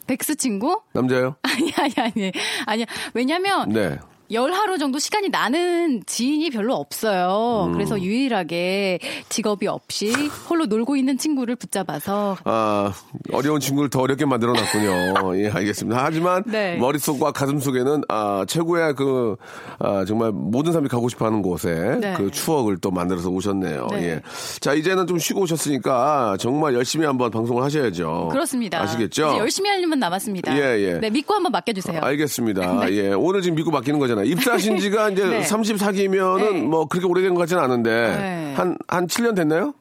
백수 0.09 0.35
친구? 0.37 0.81
남자요? 0.93 1.37
아니, 1.43 1.73
아니, 1.77 1.95
아니. 1.99 2.33
아니야. 2.67 2.87
왜냐면, 3.15 3.69
네. 3.69 3.99
열 4.30 4.52
하루 4.52 4.76
정도 4.78 4.99
시간이 4.99 5.30
나는 5.30 6.02
지인이 6.06 6.50
별로 6.50 6.75
없어요. 6.75 7.66
음. 7.68 7.73
그래서 7.73 8.00
유일하게 8.00 8.99
직업이 9.28 9.66
없이 9.66 10.12
홀로 10.49 10.66
놀고 10.66 10.97
있는 10.97 11.16
친구를 11.16 11.56
붙잡아서 11.56 12.37
아, 12.44 12.92
어려운 13.32 13.61
친구를 13.61 13.88
더 13.88 14.00
어렵게 14.00 14.26
만들어 14.26 14.52
놨군요. 14.52 15.42
예, 15.42 15.50
알겠습니다. 15.50 16.04
하지만 16.04 16.42
네. 16.47 16.76
머릿속과 16.76 17.32
가슴 17.32 17.58
속에는 17.58 18.02
아, 18.08 18.44
최고의 18.47 18.94
그 18.94 19.37
아, 19.78 20.04
정말 20.04 20.32
모든 20.32 20.73
사람이 20.73 20.88
가고 20.88 21.08
싶어 21.08 21.25
하는 21.26 21.40
곳에 21.40 21.99
네. 22.00 22.14
그 22.14 22.30
추억을 22.30 22.76
또 22.78 22.90
만들어서 22.90 23.30
오셨네요. 23.30 23.87
네. 23.92 24.02
예. 24.02 24.23
자, 24.61 24.75
이제는 24.75 25.06
좀 25.06 25.18
쉬고 25.18 25.42
오셨으니까 25.42 26.37
정말 26.38 26.75
열심히 26.75 27.06
한번 27.06 27.30
방송을 27.30 27.62
하셔야죠. 27.62 28.28
그렇습니다. 28.30 28.82
아시겠죠? 28.82 29.37
열심히 29.38 29.70
할 29.70 29.80
일만 29.80 29.99
남았습니다. 29.99 30.54
예, 30.56 30.78
예. 30.80 31.00
네, 31.00 31.08
믿고 31.11 31.35
한번 31.35 31.52
맡겨주세요. 31.52 32.00
알겠습니다. 32.02 32.90
예. 32.92 33.12
오늘 33.12 33.40
지금 33.40 33.56
믿고 33.56 33.70
맡기는 33.70 33.99
거잖아요. 33.99 34.17
입사하신 34.25 34.78
지가 34.80 35.10
이제 35.10 35.25
네. 35.26 35.40
34기면은 35.42 36.52
네. 36.52 36.62
뭐 36.62 36.87
그렇게 36.87 37.06
오래된 37.06 37.34
것 37.34 37.40
같지는 37.40 37.62
않은데 37.62 37.90
네. 37.90 38.54
한, 38.54 38.76
한 38.87 39.06
7년 39.06 39.34
됐나요? 39.34 39.75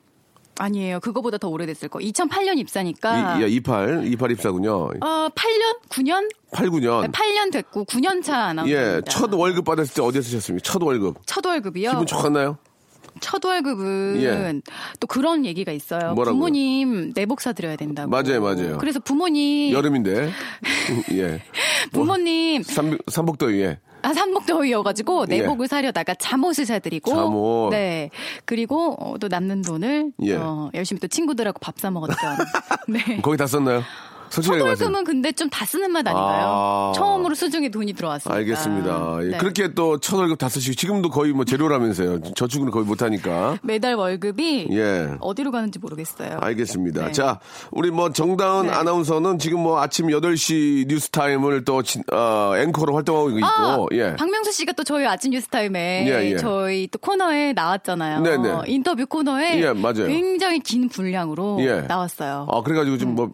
아니에요. 0.60 1.00
그거보다 1.00 1.38
더 1.38 1.50
오래됐을 1.50 1.88
거. 1.88 2.00
2008년 2.00 2.58
입사니까. 2.58 3.38
이, 3.38 3.44
야, 3.44 3.46
28, 3.48 4.08
28 4.08 4.32
입사군요. 4.32 4.90
어, 5.02 5.30
8년? 5.30 5.80
9년? 5.90 6.30
8, 6.52 6.70
9년. 6.70 7.12
8년 7.12 7.52
됐고 7.52 7.86
9년 7.86 8.24
차 8.24 8.46
아나운서입니다. 8.46 8.98
예, 8.98 9.02
첫 9.08 9.32
월급 9.34 9.66
받았을 9.66 9.94
때 9.94 10.02
어디에 10.02 10.22
쓰셨습니까? 10.22 10.64
첫 10.64 10.82
월급. 10.82 11.18
첫 11.26 11.46
월급이요. 11.46 11.92
기분 11.92 12.06
좋았나요? 12.08 12.58
첫 13.20 13.44
월급은 13.44 14.22
예. 14.22 14.62
또 15.00 15.08
그런 15.08 15.46
얘기가 15.46 15.72
있어요. 15.72 16.14
뭐라고요? 16.14 16.34
부모님 16.40 17.14
내복 17.14 17.42
사 17.42 17.54
드려야 17.54 17.76
된다고. 17.76 18.10
맞아요, 18.10 18.42
맞아요. 18.42 18.78
그래서 18.78 19.00
부모님 19.00 19.74
여름인데. 19.74 20.32
예. 21.14 21.42
부모님 21.92 22.64
삼, 22.64 22.98
삼복더위, 23.08 23.62
예. 23.62 23.80
아, 24.08 24.14
삼복더위여가지고 24.14 25.26
예. 25.30 25.38
내복을 25.40 25.68
사려다가 25.68 26.16
잠옷을 26.16 26.66
사드리고 26.66 27.12
잠옷. 27.12 27.70
네 27.72 28.10
그리고 28.46 28.96
어, 29.00 29.18
또 29.18 29.28
남는 29.28 29.62
돈을 29.64 30.12
예. 30.24 30.36
어, 30.36 30.70
열심히 30.74 31.00
또 31.00 31.08
친구들하고 31.08 31.60
밥 31.60 31.78
사 31.78 31.92
먹었던 31.92 32.18
네. 32.90 33.22
거기 33.22 33.38
다 33.38 33.46
썼나요? 33.46 33.84
월급은 34.50 35.04
근데 35.04 35.32
좀 35.32 35.48
다 35.50 35.66
쓰는 35.66 35.92
맛 35.92 36.06
아닌가요? 36.06 36.46
아. 36.48 36.92
처음으로 36.96 37.34
수중에 37.34 37.70
돈이 37.70 37.94
들어왔으니까. 37.94 38.36
알겠습니다. 38.38 39.18
예, 39.24 39.28
네. 39.30 39.38
그렇게 39.38 39.74
또첫 39.74 40.20
월급 40.20 40.38
다 40.38 40.50
쓰시고 40.50 40.76
지금도 40.76 41.10
거의 41.10 41.32
뭐 41.32 41.46
제로라면서요. 41.46 42.34
저축은 42.36 42.70
거의 42.70 42.86
못하니까. 42.86 43.58
매달 43.64 43.96
월급이 43.96 44.68
예. 44.72 45.12
어디로 45.22 45.52
가는지 45.52 45.80
모르겠어요. 45.80 46.40
알겠습니다. 46.42 47.06
네. 47.08 47.12
자, 47.14 47.40
우리 47.72 47.90
뭐 47.92 48.12
정다은 48.12 48.68
네. 48.68 48.72
아나운서는 48.74 49.40
지금 49.40 49.62
뭐 49.62 49.80
아침 49.82 50.08
8시 50.08 50.88
뉴스 50.88 51.10
타임을 51.10 51.64
또 51.66 51.82
진- 51.82 52.04
어, 52.12 52.54
앵커로 52.58 52.94
활동하고 52.96 53.30
있고, 53.32 53.46
아, 53.48 53.86
예. 53.94 54.16
박명수 54.18 54.52
씨가 54.52 54.74
또 54.74 54.84
저희 54.84 55.06
아침 55.06 55.32
뉴스 55.32 55.48
타임에 55.48 56.06
예, 56.08 56.32
예. 56.34 56.38
저희 56.38 56.88
또 56.88 57.00
코너에 57.00 57.54
나왔잖아요. 57.54 58.22
네네. 58.22 58.62
인터뷰 58.68 59.06
코너에 59.08 59.62
예, 59.62 59.72
맞아요. 59.74 60.08
굉장히 60.08 60.60
긴 60.60 60.90
분량으로 60.90 61.58
예. 61.62 61.82
나왔어요. 61.88 62.48
아, 62.52 62.62
그래가지고 62.62 62.98
지금 62.98 63.16
뭐, 63.16 63.32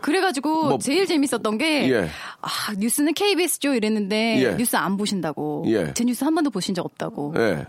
그래가지고 0.00 0.35
뭐- 0.40 0.78
제일 0.78 1.06
재밌었던 1.06 1.58
게 1.58 1.90
예. 1.92 2.08
아, 2.40 2.48
뉴스는 2.78 3.14
KBS죠 3.14 3.74
이랬는데 3.74 4.42
예. 4.42 4.56
뉴스 4.56 4.76
안 4.76 4.96
보신다고. 4.96 5.64
예. 5.68 5.92
제 5.94 6.04
뉴스 6.04 6.24
한 6.24 6.34
번도 6.34 6.50
보신 6.50 6.74
적 6.74 6.84
없다고. 6.84 7.34
예. 7.36 7.66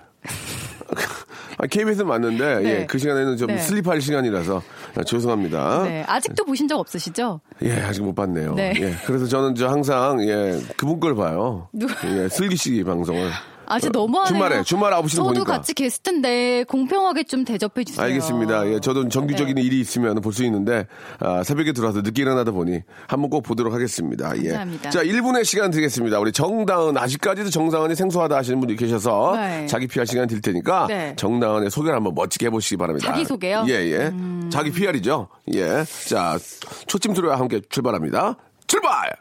아, 1.60 1.66
KBS는 1.66 2.06
맞는데, 2.08 2.60
네. 2.60 2.70
예, 2.82 2.86
그 2.86 3.00
시간에는 3.00 3.36
좀 3.38 3.48
네. 3.48 3.58
sleep할 3.58 4.00
시간이라서, 4.00 4.62
아, 4.96 5.04
죄송합니다. 5.04 5.84
네, 5.86 6.04
아직도 6.08 6.46
보신 6.46 6.68
적 6.68 6.78
없으시죠? 6.80 7.42
예, 7.64 7.82
아직 7.82 8.04
못 8.04 8.14
봤네요. 8.14 8.54
네. 8.54 8.74
예, 8.78 8.94
그래서 9.08 9.26
저는 9.26 9.56
저 9.56 9.68
항상, 9.68 10.22
예, 10.28 10.60
그분 10.78 11.00
걸 11.00 11.16
봐요. 11.16 11.68
누- 11.74 11.88
예, 12.06 12.30
슬기씨 12.30 12.84
방송을. 12.84 13.32
아, 13.70 13.80
진짜 13.80 13.98
너무하네요. 14.00 14.34
주말에, 14.34 14.64
주말 14.64 14.94
9시는 14.94 15.10
저도 15.16 15.24
보니까. 15.28 15.44
같이 15.54 15.74
게스트인데 15.74 16.64
공평하게 16.66 17.24
좀 17.26 17.44
대접해 17.46 17.84
주세요. 17.84 18.04
알겠습니다. 18.06 18.68
예, 18.72 18.80
저도 18.80 19.10
정규적인 19.10 19.56
네. 19.56 19.62
일이 19.62 19.80
있으면 19.80 20.22
볼 20.22 20.34
수 20.38 20.44
있는데 20.46 20.86
아, 21.20 21.44
새벽에 21.44 21.72
들어와서 21.74 22.02
늦게 22.02 22.22
일어나다 22.22 22.52
보니 22.52 22.82
한번 23.08 23.30
꼭 23.30 23.42
보도록 23.42 23.74
하겠습니다. 23.74 24.32
예. 24.38 24.50
감사합니다. 24.50 24.90
자, 24.92 25.04
1분의 25.04 25.44
시간 25.46 25.72
드리겠습니다. 25.72 26.20
우리 26.20 26.32
정다은 26.32 26.96
아직까지도 26.98 27.50
정다은이 27.50 27.96
생소하다 27.96 28.36
하시는 28.38 28.60
분들이 28.60 28.78
계셔서 28.78 29.36
네. 29.36 29.66
자기 29.66 29.88
PR 29.88 30.06
시간 30.06 30.28
드릴 30.28 30.42
테니까 30.42 30.86
네. 30.88 31.14
정다은의 31.18 31.72
소개를 31.72 31.96
한번 31.96 32.14
멋지게 32.16 32.46
해보시기 32.48 32.78
바랍니다. 32.78 33.08
자기 33.12 33.26
소개요? 33.26 33.62
음. 33.62 33.70
예, 33.70 33.74
예. 33.74 34.14
자기 34.52 34.72
PR이죠. 34.72 35.28
예. 35.56 35.84
자, 36.08 36.38
초침 36.86 37.14
소리와 37.16 37.40
함께 37.40 37.62
출발합니다. 37.70 38.36
출발! 38.68 39.16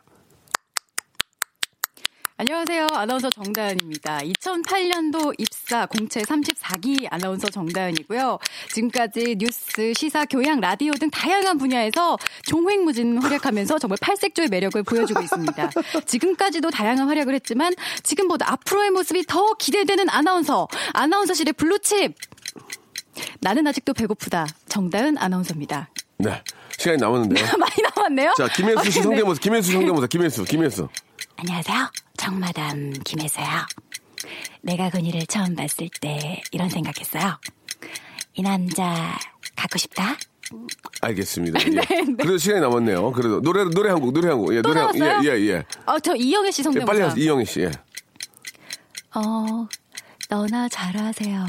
안녕하세요. 2.39 2.89
아나운서 2.93 3.31
정다은입니다. 3.31 4.19
2008년도 4.19 5.33
입사 5.39 5.87
공채 5.87 6.21
34기 6.21 7.07
아나운서 7.11 7.49
정다은이고요. 7.49 8.39
지금까지 8.75 9.37
뉴스, 9.39 9.95
시사, 9.95 10.27
교양, 10.27 10.61
라디오 10.61 10.93
등 10.93 11.09
다양한 11.09 11.57
분야에서 11.57 12.19
종횡무진 12.43 13.17
활약하면서 13.17 13.79
정말 13.79 13.97
팔색조의 14.03 14.51
매력을 14.51 14.83
보여주고 14.83 15.23
있습니다. 15.23 15.71
지금까지도 16.05 16.71
다양한 16.71 17.09
활약을 17.09 17.35
했지만 17.37 17.73
지금보다 18.03 18.53
앞으로의 18.53 18.91
모습이 18.91 19.25
더 19.27 19.55
기대되는 19.55 20.11
아나운서, 20.11 20.69
아나운서실의 20.93 21.55
블루칩. 21.55 22.15
나는 23.41 23.67
아직도 23.67 23.95
배고프다. 23.95 24.47
정다은 24.69 25.17
아나운서입니다. 25.17 25.89
네. 26.19 26.43
시간이 26.77 26.99
남았는데요. 26.99 27.47
많이 27.57 27.75
남았네요. 27.97 28.35
자, 28.37 28.47
김혜수 28.49 28.91
씨 28.91 28.99
아, 28.99 29.01
네. 29.01 29.03
성대모사, 29.05 29.41
김혜수 29.41 29.73
성대모사, 29.73 30.07
김혜수, 30.09 30.45
김혜수. 30.45 30.89
안녕하세요. 31.35 31.91
정마담 32.17 32.93
김혜서요. 33.05 33.47
내가 34.63 34.91
그녀를 34.91 35.27
처음 35.27 35.55
봤을 35.55 35.89
때 36.01 36.43
이런 36.53 36.69
생각했어요. 36.69 37.39
이 38.35 38.43
남자 38.43 39.19
갖고 39.57 39.79
싶다. 39.79 40.17
알겠습니다. 41.03 41.61
예. 41.67 42.05
그래도 42.17 42.39
시간이 42.39 42.61
남았네요. 42.61 43.13
그래도 43.13 43.43
노래 43.43 43.65
노래 43.65 43.91
한 43.91 44.01
곡, 44.01 44.13
노래 44.13 44.29
한 44.29 44.39
곡. 44.39 44.55
예, 44.55 44.63
또 44.63 44.69
노래 44.71 44.81
한 44.81 44.97
나왔어요? 44.97 45.29
예, 45.31 45.39
예, 45.41 45.47
예. 45.49 45.65
어, 45.87 45.99
저 45.99 46.15
이영애 46.15 46.51
씨 46.51 46.61
예, 46.61 46.65
성대모사. 46.65 46.87
빨리 46.93 47.03
하세요. 47.03 47.23
이영희 47.25 47.45
씨. 47.45 47.61
예. 47.61 47.71
어, 49.15 49.67
너나 50.31 50.69
잘하세요. 50.69 51.47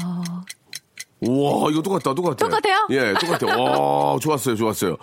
우와, 1.20 1.70
이거 1.70 1.82
똑같다, 1.82 2.14
똑같아. 2.14 2.36
똑같아요? 2.36 2.86
예, 2.90 3.12
똑같아요. 3.14 3.60
와, 3.60 4.18
좋았어요, 4.20 4.54
좋았어요. 4.54 4.96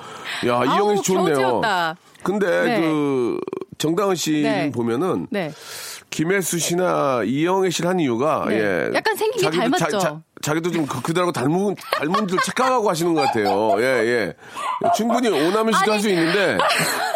야, 0.47 0.63
이영희 0.75 0.97
씨 0.97 1.03
좋네요. 1.03 1.35
겨우지었다. 1.35 1.95
근데 2.23 2.63
네. 2.63 2.81
그 2.81 3.39
정다은 3.77 4.15
씨 4.15 4.41
네. 4.41 4.71
보면은 4.71 5.27
네. 5.29 5.51
김혜수 6.09 6.59
씨나 6.59 7.23
이영애 7.25 7.69
씨를 7.69 7.89
한 7.89 7.99
이유가 7.99 8.45
네. 8.47 8.55
예. 8.57 8.89
약간 8.93 9.15
생긴 9.17 9.41
게 9.41 9.57
자기도 9.57 9.77
닮았죠? 9.77 10.21
자기도 10.41 10.71
좀 10.71 10.85
그, 10.85 11.01
그들하고 11.01 11.31
닮은 11.31 11.75
닮은 11.97 12.27
줄 12.27 12.37
착각하고 12.45 12.89
하시는 12.89 13.13
것 13.13 13.21
같아요. 13.21 13.75
예, 13.79 13.83
예. 13.83 14.33
충분히 14.95 15.27
오남일 15.29 15.73
씨도 15.73 15.91
할 15.91 15.99
수 15.99 16.09
있는데 16.09 16.57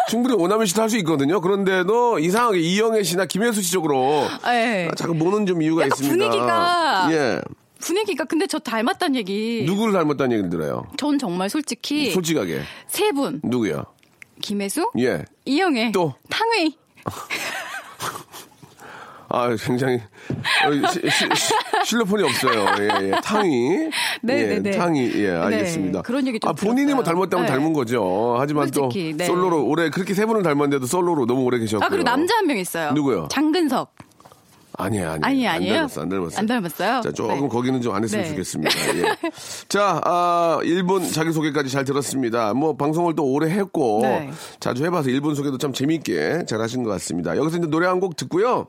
충분히 0.08 0.34
오남일 0.34 0.66
씨도 0.66 0.82
할 0.82 0.90
수 0.90 0.96
있거든요. 0.98 1.40
그런데도 1.40 2.18
이상하게 2.18 2.58
이영애 2.58 3.02
씨나 3.04 3.24
김혜수 3.26 3.62
씨 3.62 3.72
쪽으로 3.72 4.26
네. 4.44 4.88
아, 4.90 4.94
자꾸 4.96 5.14
모는 5.14 5.46
좀 5.46 5.62
이유가 5.62 5.86
있습니다. 5.86 6.14
분위기가- 6.28 7.08
예. 7.12 7.40
분위기가 7.78 8.24
근데 8.24 8.46
저 8.46 8.58
닮았다는 8.58 9.16
얘기. 9.16 9.62
누구를 9.66 9.94
닮았다는 9.94 10.32
얘기를 10.32 10.50
들어요? 10.50 10.86
전 10.98 11.18
정말 11.18 11.48
솔직히 11.48 12.10
솔직하게. 12.10 12.60
세 12.88 13.10
분. 13.12 13.40
누구요? 13.42 13.84
김혜수, 14.40 14.90
예. 14.98 15.24
이영애, 15.44 15.92
또? 15.92 16.14
탕웨이. 16.28 16.76
아, 19.32 19.48
굉장히, 19.64 20.00
어, 20.66 20.88
시- 20.88 21.00
시- 21.08 21.28
시- 21.36 21.54
실로폰이 21.84 22.24
없어요. 22.24 22.66
예, 22.80 23.06
예. 23.06 23.10
탕이. 23.22 23.68
네, 24.22 24.38
예, 24.42 24.46
네, 24.46 24.58
네. 24.58 24.70
탕이. 24.72 25.12
예, 25.22 25.30
알겠습니다. 25.30 25.98
네, 26.00 26.02
그런 26.04 26.26
얘기 26.26 26.40
좀 26.40 26.50
아, 26.50 26.52
본인이 26.52 26.92
뭐. 26.94 27.04
닮았다면 27.04 27.46
네. 27.46 27.52
닮은 27.52 27.72
거죠. 27.72 28.36
하지만 28.40 28.72
솔직히, 28.72 29.12
또, 29.12 29.18
네. 29.18 29.26
솔로로, 29.26 29.64
올해 29.66 29.88
그렇게 29.88 30.14
세 30.14 30.26
분을 30.26 30.42
닮았는데도 30.42 30.86
솔로로 30.86 31.26
너무 31.26 31.42
오래 31.44 31.60
계셨고요. 31.60 31.86
아, 31.86 31.88
그리고 31.88 32.02
남자 32.02 32.34
한 32.36 32.46
명 32.46 32.58
있어요. 32.58 32.90
누구요? 32.90 33.28
장근석. 33.30 33.94
아니에요, 34.80 35.10
아니에요. 35.10 35.20
아니, 35.24 35.46
안 35.48 35.54
아니에요? 35.56 35.74
닮았어, 35.74 36.00
안 36.02 36.08
닮았어. 36.08 36.38
안 36.38 36.46
닮았어요? 36.46 37.00
자, 37.02 37.12
조금 37.12 37.40
네. 37.42 37.48
거기는 37.48 37.80
좀 37.80 37.94
안 37.94 38.02
했으면 38.04 38.24
네. 38.24 38.30
좋겠습니다. 38.30 38.70
예. 38.98 39.04
자, 39.68 40.00
아, 40.04 40.58
1분 40.62 41.12
자기소개까지 41.12 41.70
잘 41.70 41.84
들었습니다. 41.84 42.54
뭐, 42.54 42.76
방송을 42.76 43.14
또 43.14 43.24
오래 43.24 43.50
했고, 43.50 44.00
네. 44.02 44.30
자주 44.60 44.84
해봐서 44.84 45.08
1분 45.10 45.34
소개도 45.34 45.58
참 45.58 45.72
재밌게 45.72 46.44
잘 46.46 46.60
하신 46.60 46.82
것 46.84 46.90
같습니다. 46.90 47.36
여기서 47.36 47.58
이제 47.58 47.66
노래 47.66 47.86
한 47.86 48.00
곡 48.00 48.16
듣고요. 48.16 48.66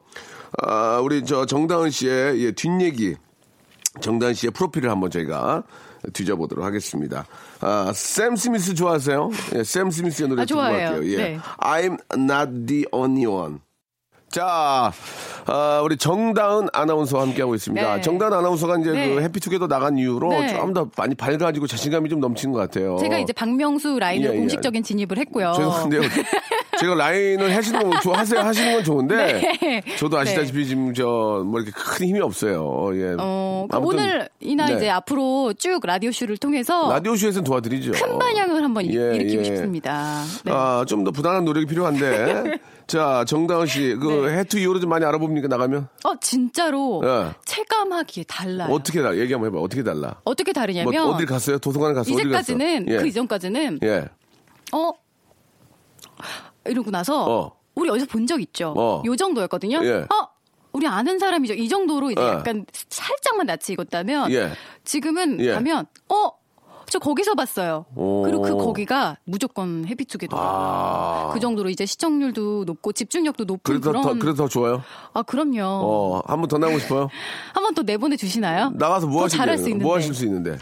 아, 0.61 0.99
우리 1.01 1.23
저 1.23 1.45
정다은 1.45 1.89
씨의 1.91 2.43
예, 2.43 2.51
뒷얘기, 2.51 3.15
정다은 4.01 4.33
씨의 4.33 4.51
프로필을 4.51 4.89
한번 4.89 5.09
저희가 5.09 5.63
뒤져보도록 6.13 6.65
하겠습니다. 6.65 7.25
아, 7.61 7.91
샘 7.95 8.35
스미스 8.35 8.73
좋아하세요? 8.73 9.29
예, 9.55 9.63
샘 9.63 9.89
스미스의 9.91 10.27
노래 10.29 10.41
아, 10.41 10.45
좋아해요. 10.45 10.99
예. 11.05 11.15
네. 11.17 11.39
I'm 11.59 11.97
not 12.17 12.65
the 12.65 12.85
only 12.91 13.25
one. 13.25 13.59
자, 14.31 14.93
아, 15.45 15.81
우리 15.83 15.97
정다은 15.97 16.67
아나운서와 16.71 17.23
함께하고 17.23 17.53
있습니다. 17.55 17.95
네. 17.95 18.01
정다은 18.01 18.31
아나운서가 18.31 18.77
이제 18.79 18.91
네. 18.91 19.13
그 19.13 19.21
해피투게더 19.21 19.67
나간 19.67 19.97
이후로 19.97 20.29
네. 20.29 20.55
좀더 20.55 20.89
많이 20.97 21.15
밝아지고 21.15 21.67
자신감이 21.67 22.07
좀 22.09 22.21
넘치는 22.21 22.53
것 22.53 22.59
같아요. 22.59 22.97
제가 23.01 23.19
이제 23.19 23.33
박명수 23.33 23.99
라인으로 23.99 24.29
어. 24.29 24.33
예, 24.33 24.37
예. 24.37 24.39
공식적인 24.41 24.83
진입을 24.83 25.17
했고요. 25.17 25.51
죄송한데요. 25.55 26.01
제가 26.79 26.95
라인을 26.95 27.53
하시는 27.55 27.79
건 27.89 27.99
좋아, 28.01 28.19
하세요. 28.19 28.39
하시는 28.39 28.73
건 28.73 28.83
좋은데. 28.83 29.57
네. 29.61 29.81
저도 29.97 30.17
아시다시피 30.17 30.65
지금 30.65 30.93
저, 30.93 31.43
뭐 31.45 31.59
이렇게 31.59 31.71
큰 31.75 32.07
힘이 32.07 32.21
없어요. 32.21 32.89
예. 32.95 33.15
어, 33.19 33.67
오늘이나 33.75 34.65
네. 34.67 34.75
이제 34.77 34.89
앞으로 34.89 35.53
쭉 35.59 35.79
라디오쇼를 35.83 36.37
통해서 36.37 36.89
라디오쇼에서는 36.91 37.43
도와드리죠. 37.43 37.91
큰 37.91 38.17
반향을 38.17 38.63
한번 38.63 38.85
일- 38.85 38.95
예, 39.11 39.15
일으키고 39.17 39.41
예. 39.41 39.43
싶습니다. 39.43 40.23
네. 40.45 40.51
아, 40.53 40.85
좀 40.87 41.03
더 41.03 41.11
부단한 41.11 41.43
노력이 41.43 41.65
필요한데. 41.65 42.59
자, 42.91 43.23
정다은 43.25 43.67
씨, 43.67 43.95
그 43.95 44.27
네. 44.27 44.39
해투 44.39 44.59
이후로 44.59 44.81
좀 44.81 44.89
많이 44.89 45.05
알아봅니까, 45.05 45.47
나가면? 45.47 45.87
어, 46.03 46.19
진짜로 46.19 47.01
예. 47.05 47.33
체감하기에 47.45 48.25
달라요. 48.25 48.73
어떻게 48.73 49.01
달라? 49.01 49.15
얘기 49.17 49.31
한번 49.31 49.49
해봐. 49.49 49.61
어떻게 49.61 49.81
달라? 49.81 50.19
어떻게 50.25 50.51
뭐, 50.51 50.61
다르냐면 50.61 51.05
어딜 51.05 51.25
갔어요? 51.25 51.57
도서관 51.57 51.93
갔어? 51.93 52.11
어딜 52.11 52.29
갔어? 52.29 52.51
이제까지는 52.53 52.85
예. 52.89 52.97
그 52.97 53.07
이전까지는 53.07 53.79
예. 53.83 54.09
어 54.73 54.91
이러고 56.65 56.91
나서 56.91 57.25
어. 57.31 57.55
우리 57.75 57.89
어디서 57.89 58.07
본 58.07 58.27
적 58.27 58.41
있죠. 58.41 58.73
어. 58.75 59.01
요 59.05 59.15
정도였거든요. 59.15 59.79
예. 59.85 59.93
어 60.13 60.27
우리 60.73 60.85
아는 60.85 61.17
사람이죠. 61.17 61.53
이 61.53 61.69
정도로 61.69 62.11
이제 62.11 62.21
예. 62.21 62.27
약간 62.27 62.65
살짝만 62.89 63.45
낯이 63.45 63.59
익었다면 63.69 64.31
예. 64.33 64.51
지금은 64.83 65.39
예. 65.39 65.53
가면 65.53 65.85
어 66.09 66.31
저 66.91 66.99
거기서 66.99 67.35
봤어요. 67.35 67.85
오. 67.95 68.21
그리고 68.23 68.41
그 68.41 68.57
거기가 68.57 69.15
무조건 69.23 69.85
해피투게더라고요. 69.87 70.49
아. 70.51 71.29
그 71.33 71.39
정도로 71.39 71.69
이제 71.69 71.85
시청률도 71.85 72.65
높고 72.65 72.91
집중력도 72.91 73.45
높은 73.45 73.61
그래서 73.63 73.89
그런 73.91 74.03
더, 74.03 74.13
그래서 74.19 74.43
더 74.43 74.47
좋아요? 74.49 74.83
아 75.13 75.21
그럼요. 75.23 75.63
어, 75.63 76.21
한 76.27 76.41
번 76.41 76.49
더 76.49 76.57
나오고 76.57 76.79
싶어요? 76.79 77.07
한 77.55 77.63
번 77.63 77.73
또 77.75 77.83
내보내 77.83 78.17
주시나요? 78.17 78.71
나가서 78.75 79.07
뭐더 79.07 79.23
하실 79.25 79.37
잘할? 79.39 79.57
수 79.57 79.69
있는데. 79.69 79.85
뭐 79.85 79.95
하실 79.95 80.13
수 80.13 80.25
있는데? 80.25 80.57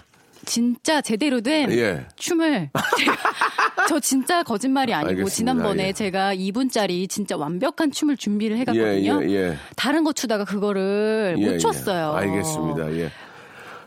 진짜 0.46 1.02
제대로 1.02 1.42
된 1.42 1.72
예. 1.72 2.06
춤을 2.16 2.70
제가 2.98 3.16
저 3.90 4.00
진짜 4.00 4.44
거짓말이 4.44 4.94
아니고 4.94 5.10
알겠습니다. 5.10 5.36
지난번에 5.36 5.88
예. 5.88 5.94
제가 5.94 6.36
2분짜리 6.36 7.10
진짜 7.10 7.36
완벽한 7.38 7.92
춤을 7.92 8.18
준비를 8.18 8.58
해갔거든요. 8.60 9.24
예, 9.24 9.30
예, 9.30 9.34
예. 9.34 9.58
다른 9.76 10.04
거 10.04 10.14
추다가 10.14 10.46
그거를 10.46 11.36
예, 11.40 11.46
못 11.46 11.54
예. 11.54 11.58
췄어요. 11.58 12.14
알겠습니다. 12.14 12.86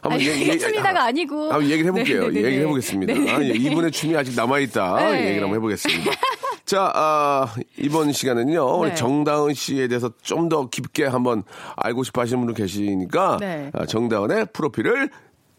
예. 0.04 0.08
한번 0.08 0.12
아니, 0.20 0.26
얘기- 0.28 0.40
얘기- 0.40 0.50
알겠습니다가 0.52 1.04
아니고. 1.04 1.52
한번 1.52 1.70
얘기를 1.70 1.86
해볼게요. 1.86 2.20
네네네네. 2.22 2.46
얘기를 2.46 2.64
해보겠습니다. 2.64 3.12
네네네. 3.12 3.32
아, 3.32 3.42
예, 3.42 3.48
이분의 3.50 3.92
춤이 3.92 4.16
아직 4.16 4.34
남아있다. 4.34 4.96
네. 5.12 5.20
얘기를 5.28 5.42
한번 5.44 5.56
해보겠습니다. 5.56 6.10
자, 6.64 6.90
아, 6.94 7.54
이번 7.78 8.12
시간은요. 8.12 8.64
우리 8.78 8.90
네. 8.90 8.94
정다은 8.94 9.54
씨에 9.54 9.88
대해서 9.88 10.10
좀 10.22 10.48
더 10.48 10.68
깊게 10.68 11.04
한번 11.06 11.44
알고 11.76 12.02
싶어 12.04 12.20
하시는 12.22 12.38
분들 12.44 12.54
계시니까 12.62 13.36
네. 13.40 13.70
아, 13.74 13.86
정다은의 13.86 14.46
프로필을 14.52 15.10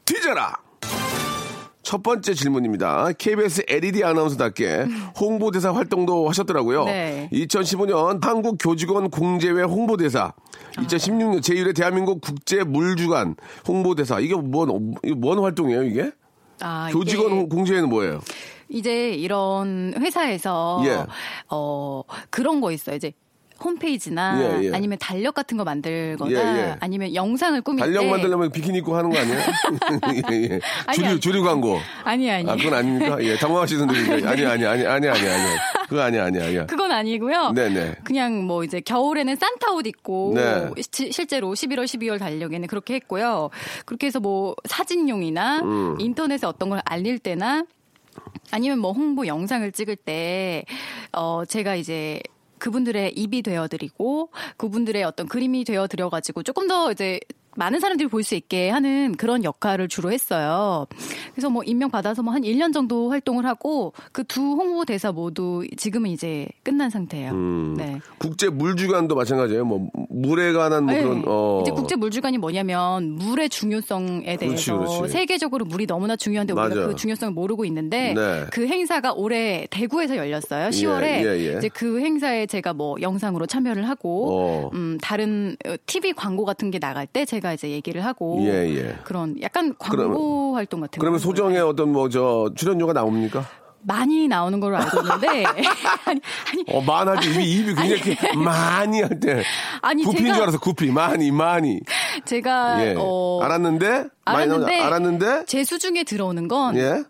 뒤져라! 0.06 0.58
첫 1.84 2.02
번째 2.02 2.34
질문입니다. 2.34 3.12
KBS 3.17 3.65
LED 3.67 4.04
아나운서답게 4.04 4.86
홍보대사 5.19 5.74
활동도 5.74 6.28
하셨더라고요. 6.30 6.86
네. 6.86 7.30
2015년 7.32 8.24
한국교직원 8.24 9.10
공제회 9.10 9.63
홍보대사, 9.63 10.34
2016년 10.78 11.41
제1회 11.41 11.76
대한민국 11.76 12.22
국제물주간 12.22 13.36
홍보대사. 13.67 14.19
이게 14.22 14.34
뭔, 14.34 14.96
뭔 15.17 15.39
활동이에요, 15.39 15.84
이게? 15.84 16.12
아, 16.62 16.89
교직원 16.91 17.28
이게 17.32 17.36
홍- 17.41 17.50
공제회는 17.50 17.89
뭐예요? 17.89 18.22
이제 18.69 19.10
이런 19.10 19.93
회사에서 19.98 20.82
예. 20.86 21.06
어 21.50 22.02
그런 22.30 22.62
거 22.62 22.72
있어요. 22.72 22.96
이제 22.96 23.12
홈페이지나 23.63 24.39
예, 24.62 24.65
예. 24.65 24.71
아니면 24.73 24.97
달력 24.99 25.34
같은 25.34 25.58
거 25.58 25.63
만들거나 25.63 26.32
예, 26.58 26.60
예. 26.69 26.76
아니면 26.80 27.13
영상을 27.15 27.60
꾸밀 27.62 27.80
달력 27.80 28.02
때 28.02 28.10
만들려면 28.10 28.52
비키니 28.52 28.80
입고 28.80 28.95
하는 28.95 29.10
거 29.10 29.17
아니에요? 29.19 29.39
예, 30.32 30.43
예. 30.56 30.60
아니, 30.86 30.95
주류, 30.95 31.08
아니. 31.10 31.19
주류 31.19 31.43
광고. 31.43 31.80
아니 32.04 32.30
아니 32.30 32.49
아, 32.49 32.56
그건 32.56 32.73
아닙니까? 32.73 33.17
예, 33.23 33.36
당황하시는 33.38 33.88
분들 33.88 34.28
아니, 34.28 34.45
아니, 34.45 34.65
아니, 34.65 34.86
아니, 34.86 35.08
아니, 35.08 35.28
아니. 35.30 35.58
그거 35.88 36.02
아니, 36.02 36.19
아니, 36.19 36.39
아니. 36.39 36.67
그건 36.67 36.91
아니고요. 36.91 37.52
네네. 37.52 37.95
그냥 38.04 38.43
뭐 38.45 38.63
이제 38.63 38.80
겨울에는 38.82 39.36
산타 39.36 39.71
옷 39.73 39.86
입고 39.88 40.34
네. 40.36 40.69
시- 40.91 41.12
실제로 41.12 41.54
11월, 41.54 41.86
12월 41.86 42.19
달력에는 42.19 42.67
그렇게 42.67 42.95
했고요. 42.95 43.49
그렇게 43.86 44.08
해서 44.08 44.19
뭐 44.19 44.56
사진용이나 44.65 45.60
음. 45.60 45.95
인터넷에 45.99 46.45
어떤 46.47 46.69
걸 46.69 46.82
알릴 46.86 47.19
때나 47.19 47.65
아니면 48.52 48.80
뭐 48.80 48.91
홍보 48.91 49.26
영상을 49.28 49.71
찍을 49.71 49.95
때 49.95 50.63
어, 51.12 51.43
제가 51.47 51.76
이제 51.76 52.19
그분들의 52.63 53.12
입이 53.17 53.41
되어드리고 53.41 54.30
그분들의 54.56 55.04
어떤 55.04 55.28
그림이 55.28 55.65
되어드려가지고 55.65 56.43
조금 56.43 56.67
더 56.67 56.93
이제 56.93 57.19
많은 57.55 57.79
사람들이 57.79 58.09
볼 58.09 58.23
수 58.23 58.35
있게 58.35 58.69
하는 58.69 59.15
그런 59.17 59.43
역할을 59.43 59.87
주로 59.89 60.11
했어요. 60.11 60.87
그래서 61.33 61.49
뭐 61.49 61.61
임명 61.65 61.89
받아서 61.91 62.21
뭐 62.23 62.33
한 62.33 62.41
1년 62.43 62.73
정도 62.73 63.09
활동을 63.11 63.45
하고 63.45 63.93
그 64.11 64.23
두 64.23 64.41
홍보 64.41 64.85
대사 64.85 65.11
모두 65.11 65.63
지금은 65.77 66.09
이제 66.09 66.47
끝난 66.63 66.89
상태예요. 66.89 67.31
음. 67.33 67.75
네. 67.77 67.99
국제 68.17 68.49
물주간도 68.49 69.13
마찬가지예요. 69.15 69.65
뭐 69.65 69.89
물에 70.09 70.53
관한 70.53 70.85
뭐 70.85 70.93
네. 70.93 71.03
그런 71.03 71.23
어 71.27 71.59
이제 71.61 71.71
국제 71.71 71.95
물주간이 71.97 72.37
뭐냐면 72.37 73.11
물의 73.11 73.49
중요성에 73.49 74.21
그렇지, 74.21 74.37
대해서 74.37 74.77
그렇지. 74.77 75.11
세계적으로 75.13 75.65
물이 75.65 75.85
너무나 75.85 76.15
중요한데 76.15 76.53
우리가 76.53 76.69
맞아. 76.69 76.87
그 76.87 76.95
중요성을 76.95 77.33
모르고 77.33 77.65
있는데 77.65 78.13
네. 78.15 78.45
그 78.51 78.65
행사가 78.65 79.11
올해 79.13 79.67
대구에서 79.69 80.15
열렸어요. 80.17 80.69
10월에 80.69 81.03
예, 81.03 81.25
예. 81.53 81.57
이제 81.57 81.67
그 81.69 81.99
행사에 81.99 82.45
제가 82.45 82.73
뭐 82.73 82.95
영상으로 83.01 83.45
참여를 83.45 83.87
하고 83.89 84.29
어. 84.31 84.69
음 84.73 84.97
다른 85.01 85.55
어, 85.67 85.75
TV 85.85 86.13
광고 86.13 86.45
같은 86.45 86.71
게 86.71 86.79
나갈 86.79 87.05
때 87.05 87.25
제가 87.25 87.42
이제 87.51 87.69
얘기를 87.69 88.06
하고 88.06 88.39
예, 88.45 88.73
예. 88.73 88.95
그런 89.03 89.36
약간 89.41 89.75
광고 89.77 89.97
그러면- 89.97 90.53
활동 90.56 90.79
같은 90.79 90.99
그러면 91.01 91.19
소정의 91.19 91.56
거예요. 91.56 91.67
어떤 91.67 91.91
뭐 91.91 92.08
저 92.08 92.49
출연료가 92.56 92.93
나옵니까? 92.93 93.43
많이 93.86 94.29
나오는 94.29 94.62
걸로 94.62 94.77
알고 94.77 95.01
있는데 95.01 95.27
아니 96.06 96.21
아니 96.51 96.63
어, 96.69 96.79
만하지 96.82 97.32
입이, 97.32 97.43
입이 97.51 97.65
굉장히 97.75 97.91
이렇게 97.95 98.34
많이 98.38 99.01
할 99.01 99.19
때. 99.19 99.43
아니, 99.82 100.03
구피인 100.06 100.27
제가- 100.32 100.34
줄 100.36 100.43
알았어, 100.43 100.60
구피. 100.60 100.89
많이, 100.89 101.32
많이. 101.32 101.82
제가 102.23 102.86
예. 102.86 102.95
어 102.97 103.41
알았는데? 103.43 104.06
알았는데 104.23 104.79
알았는데? 104.79 105.45
제 105.47 105.65
수중에 105.65 106.06
들어오는 106.06 106.47
건 106.47 106.77
예? 106.77 107.03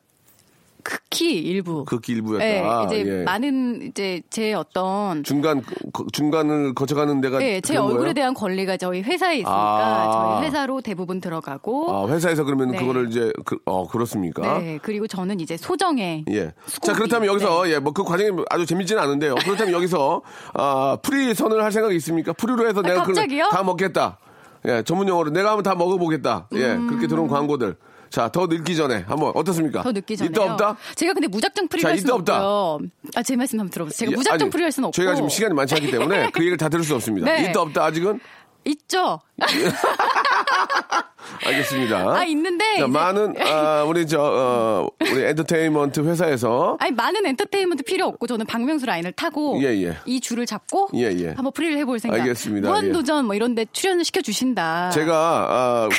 극히 0.84 1.38
일부. 1.39 1.86
극히 1.86 2.13
일부였다. 2.13 2.43
네, 2.46 2.62
아, 2.62 2.84
이제 2.86 3.04
예. 3.06 3.24
많은 3.24 3.82
이제 3.89 4.22
제 4.30 4.54
어떤 4.54 5.24
중간, 5.24 5.62
거- 5.93 6.06
중간을 6.12 6.74
거쳐가는 6.76 7.22
데가. 7.22 7.39
네, 7.39 7.62
제 7.62 7.78
얼굴에 7.78 8.00
거예요? 8.00 8.13
대한 8.13 8.34
권리가 8.34 8.78
저희 8.78 9.02
회사에 9.02 9.36
있으니까 9.36 9.52
아. 9.52 10.36
저희 10.38 10.46
회사로 10.48 10.82
대부분 10.82 11.22
들어가고 11.22 11.91
아, 11.96 12.08
회사에서 12.13 12.43
그러면 12.43 12.72
네. 12.72 12.78
그거를 12.80 13.08
이제, 13.10 13.32
그, 13.46 13.58
어, 13.65 13.88
그렇습니까? 13.88 14.60
네, 14.60 14.80
그리고 14.84 15.08
저는 15.08 15.39
이제 15.39 15.56
소정에 15.58 16.26
예. 16.30 16.52
스코피. 16.65 16.86
자, 16.88 16.93
그렇다면 16.93 17.28
여기서, 17.30 17.63
네. 17.63 17.72
예, 17.74 17.80
뭐 17.80 17.93
그 17.93 18.04
과정이 18.04 18.32
아주 18.50 18.65
재밌지는 18.65 19.02
않은데요. 19.02 19.36
그렇다면 19.36 19.74
여기서, 19.74 20.22
아, 20.54 20.98
프리 21.02 21.34
선을 21.34 21.63
할 21.63 21.72
생각이 21.72 21.96
있습니까? 21.98 22.34
프리로 22.34 22.67
해서 22.67 22.82
내가 22.82 23.02
그걸 23.02 23.15
갑자기요? 23.15 23.50
다 23.52 23.63
먹겠다. 23.63 24.17
예, 24.65 24.82
전문 24.84 25.08
용어로 25.08 25.30
내가 25.32 25.50
한번 25.50 25.63
다 25.63 25.76
먹어보겠다. 25.76 26.48
예, 26.54 26.78
그렇게 26.88 27.08
들어온 27.08 27.28
광고들. 27.28 27.76
자, 28.13 28.30
더 28.30 28.45
늙기 28.45 28.76
전에 28.76 29.06
한번 29.08 29.32
어떻습니까? 29.34 29.82
더 29.82 29.91
늦기 29.91 30.15
전에 30.15 30.30
있다 30.30 30.43
없다? 30.43 30.78
제가 30.93 31.13
근데 31.13 31.28
무작정 31.28 31.67
프리를 31.67 31.82
자, 31.82 31.89
할 31.89 31.97
수는 31.97 32.13
있다 32.13 32.15
없다? 32.15 32.47
없고요. 32.47 32.89
아, 33.15 33.23
제 33.23 33.36
말씀 33.36 33.60
한번 33.60 33.71
들어보세요. 33.71 33.97
제가 33.97 34.12
예, 34.12 34.15
무작정 34.15 34.45
아니, 34.45 34.49
프리를 34.52 34.65
할 34.65 34.71
수는 34.71 34.88
없고 34.89 34.95
저희가 34.95 35.15
지금 35.15 35.30
시간이 35.30 35.56
많지 35.56 35.73
않기 35.73 35.89
때문에 35.89 36.30
그 36.30 36.41
얘기를 36.41 36.56
다 36.56 36.69
들을 36.69 36.84
수 36.84 36.93
없습니다. 36.93 37.26
네. 37.26 37.49
있다 37.49 37.62
없다 37.62 37.86
아직은? 37.86 38.19
있죠. 38.65 39.19
알겠습니다. 41.46 42.15
아, 42.15 42.24
있는데 42.26 42.63
자, 42.78 42.84
이제- 42.84 42.88
많은, 42.88 43.36
아, 43.41 43.84
우리 43.84 44.06
저, 44.08 44.19
어, 44.22 44.88
우리 45.12 45.24
엔터테인먼트 45.24 46.00
회사에서 46.02 46.78
아니 46.80 46.91
많은 46.91 47.26
엔터테인먼트 47.26 47.84
필요 47.84 48.06
없고 48.08 48.28
저는 48.28 48.46
박명수 48.46 48.86
라인을 48.86 49.12
타고 49.13 49.60
예, 49.62 49.67
예. 49.84 49.98
이 50.06 50.19
줄을 50.19 50.46
잡고 50.46 50.89
예, 50.96 51.12
예. 51.12 51.28
한번 51.30 51.52
프리를 51.54 51.78
해볼 51.80 52.00
생각. 52.00 52.19
알겠습니다. 52.19 52.67
무한도전 52.69 53.26
뭐 53.26 53.36
이런데 53.36 53.65
출연을 53.72 54.04
시켜 54.06 54.22
주신다. 54.22 54.89
제가 54.91 55.13
아, 55.50 55.89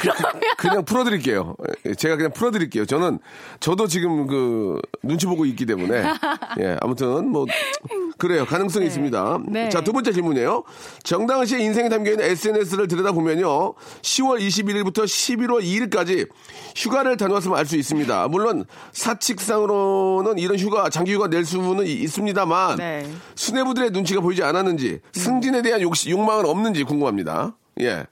그, 0.56 0.66
냥 0.68 0.84
풀어드릴게요. 0.84 1.56
예, 1.86 1.94
제가 1.94 2.16
그냥 2.16 2.32
풀어드릴게요. 2.32 2.86
저는 2.86 3.18
저도 3.60 3.86
지금 3.86 4.26
그 4.26 4.80
눈치 5.02 5.26
보고 5.26 5.44
있기 5.44 5.66
때문에 5.66 6.02
예 6.60 6.76
아무튼 6.80 7.28
뭐 7.28 7.46
그래요 8.18 8.44
가능성이 8.44 8.86
있습니다. 8.86 9.40
네. 9.48 9.68
자두 9.68 9.92
번째 9.92 10.12
질문이에요. 10.12 10.62
정다은 11.02 11.46
씨의 11.46 11.62
인생에 11.64 11.88
담겨 11.88 12.12
있는 12.12 12.24
SNS를 12.24 12.88
들여다 12.88 13.12
보면요, 13.12 13.74
10월 14.02 14.40
21일부터 14.40 15.04
11월 15.28 15.62
2일까지 15.62 16.28
휴가를 16.76 17.16
다녀왔으면 17.16 17.56
알 17.58 17.64
수 17.66 17.76
있습니다. 17.76 18.28
물론 18.28 18.64
사칙상으로는 18.92 20.38
이런 20.38 20.58
휴가 20.58 20.88
장기 20.90 21.14
휴가 21.14 21.28
낼 21.28 21.44
수는 21.44 21.86
이- 21.86 21.92
있습니다만 21.92 22.76
네. 22.76 23.08
수뇌부들의 23.34 23.90
눈치가 23.90 24.20
보이지 24.20 24.42
않았는지 24.42 25.00
승진에 25.12 25.62
대한 25.62 25.80
욕, 25.80 25.94
욕망은 26.08 26.44
없는지 26.46 26.84
궁금합니다. 26.84 27.56
예. 27.80 28.06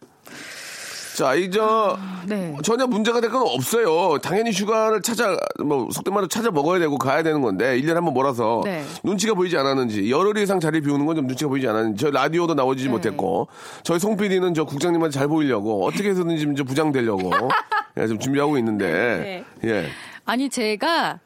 자, 1.23 1.35
이저 1.37 1.97
네. 2.27 2.53
전혀 2.65 2.85
문제가 2.89 3.21
될 3.21 3.31
건 3.31 3.43
없어요. 3.47 4.19
당연히 4.19 4.51
휴가를 4.51 5.03
찾아 5.03 5.37
뭐 5.65 5.89
속된 5.93 6.13
말로 6.13 6.27
찾아 6.27 6.51
먹어야 6.51 6.81
되고 6.81 6.99
가야 6.99 7.23
되는 7.23 7.41
건데 7.43 7.81
1년에 7.81 7.95
한 7.95 8.05
번 8.05 8.13
몰아서 8.13 8.61
네. 8.65 8.83
눈치가 9.05 9.33
보이지 9.35 9.57
않았는지 9.57 10.11
열흘 10.11 10.37
이상 10.39 10.59
자리 10.59 10.81
비우는 10.81 11.07
건 11.07 11.15
좀 11.15 11.27
눈치가 11.29 11.49
보이지 11.49 11.69
않았는지 11.69 12.03
저 12.03 12.11
라디오도 12.11 12.55
나오지 12.55 12.85
네. 12.87 12.91
못했고 12.91 13.47
저희 13.85 14.01
송 14.01 14.17
PD는 14.17 14.53
저 14.55 14.65
국장님한테 14.65 15.17
잘 15.17 15.29
보이려고 15.29 15.87
어떻게 15.87 16.09
해서든지 16.11 16.57
좀 16.57 16.67
부장 16.67 16.91
되려고 16.91 17.31
예, 17.99 18.07
좀 18.09 18.19
준비하고 18.19 18.59
있는데 18.59 19.45
예. 19.65 19.87
아니 20.25 20.49
제가 20.51 21.21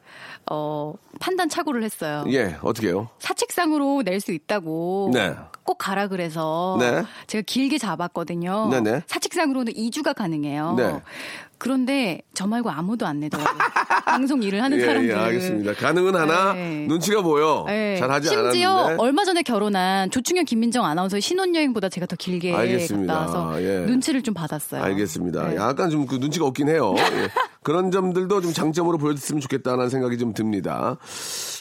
어 0.51 0.93
판단 1.19 1.49
착오를 1.49 1.81
했어요. 1.83 2.23
예, 2.29 2.55
어떻게 2.61 2.87
해요? 2.89 3.09
사칙상으로 3.19 4.03
낼 4.05 4.21
수 4.21 4.31
있다고 4.31 5.09
네. 5.13 5.33
꼭 5.67 5.77
가라 5.77 6.07
그래서 6.07 6.77
네. 6.79 7.03
제가 7.27 7.43
길게 7.45 7.77
잡았거든요. 7.77 8.69
네네. 8.71 9.03
사칙상으로는 9.05 9.73
2주가 9.73 10.15
가능해요. 10.15 10.75
네. 10.77 11.01
그런데 11.59 12.21
저 12.33 12.47
말고 12.47 12.69
아무도 12.69 13.05
안 13.05 13.19
내더라고요. 13.19 13.57
방송 14.05 14.41
일을 14.43 14.63
하는 14.63 14.79
예, 14.79 14.85
사람들. 14.85 15.09
예, 15.09 15.13
알겠습니다. 15.15 15.73
가능은 15.73 16.15
하나 16.15 16.53
네. 16.53 16.85
눈치가 16.87 17.21
보여. 17.21 17.65
네. 17.67 17.97
잘 17.97 18.09
하지 18.11 18.29
심지어 18.29 18.69
않았는데. 18.71 19.01
얼마 19.03 19.25
전에 19.25 19.41
결혼한 19.41 20.09
조충현 20.11 20.45
김민정 20.45 20.85
아나운서의 20.85 21.19
신혼여행보다 21.21 21.89
제가 21.89 22.05
더 22.05 22.15
길게 22.15 22.55
알겠습니다. 22.55 23.13
갔다 23.13 23.39
와서 23.39 23.61
예. 23.63 23.79
눈치를 23.79 24.21
좀 24.21 24.33
받았어요. 24.33 24.81
알겠습니다. 24.83 25.49
네. 25.49 25.55
약간 25.57 25.89
좀 25.89 26.05
그 26.07 26.15
눈치가 26.15 26.45
없긴 26.45 26.69
해요. 26.69 26.93
예. 27.67 27.71
그런 27.71 27.91
점들도 27.91 28.41
좀 28.41 28.53
장점으로 28.53 28.97
보여줬으면 28.97 29.41
좋겠다는 29.41 29.89
생각이 29.89 30.17
좀 30.17 30.33
듭니다. 30.33 30.97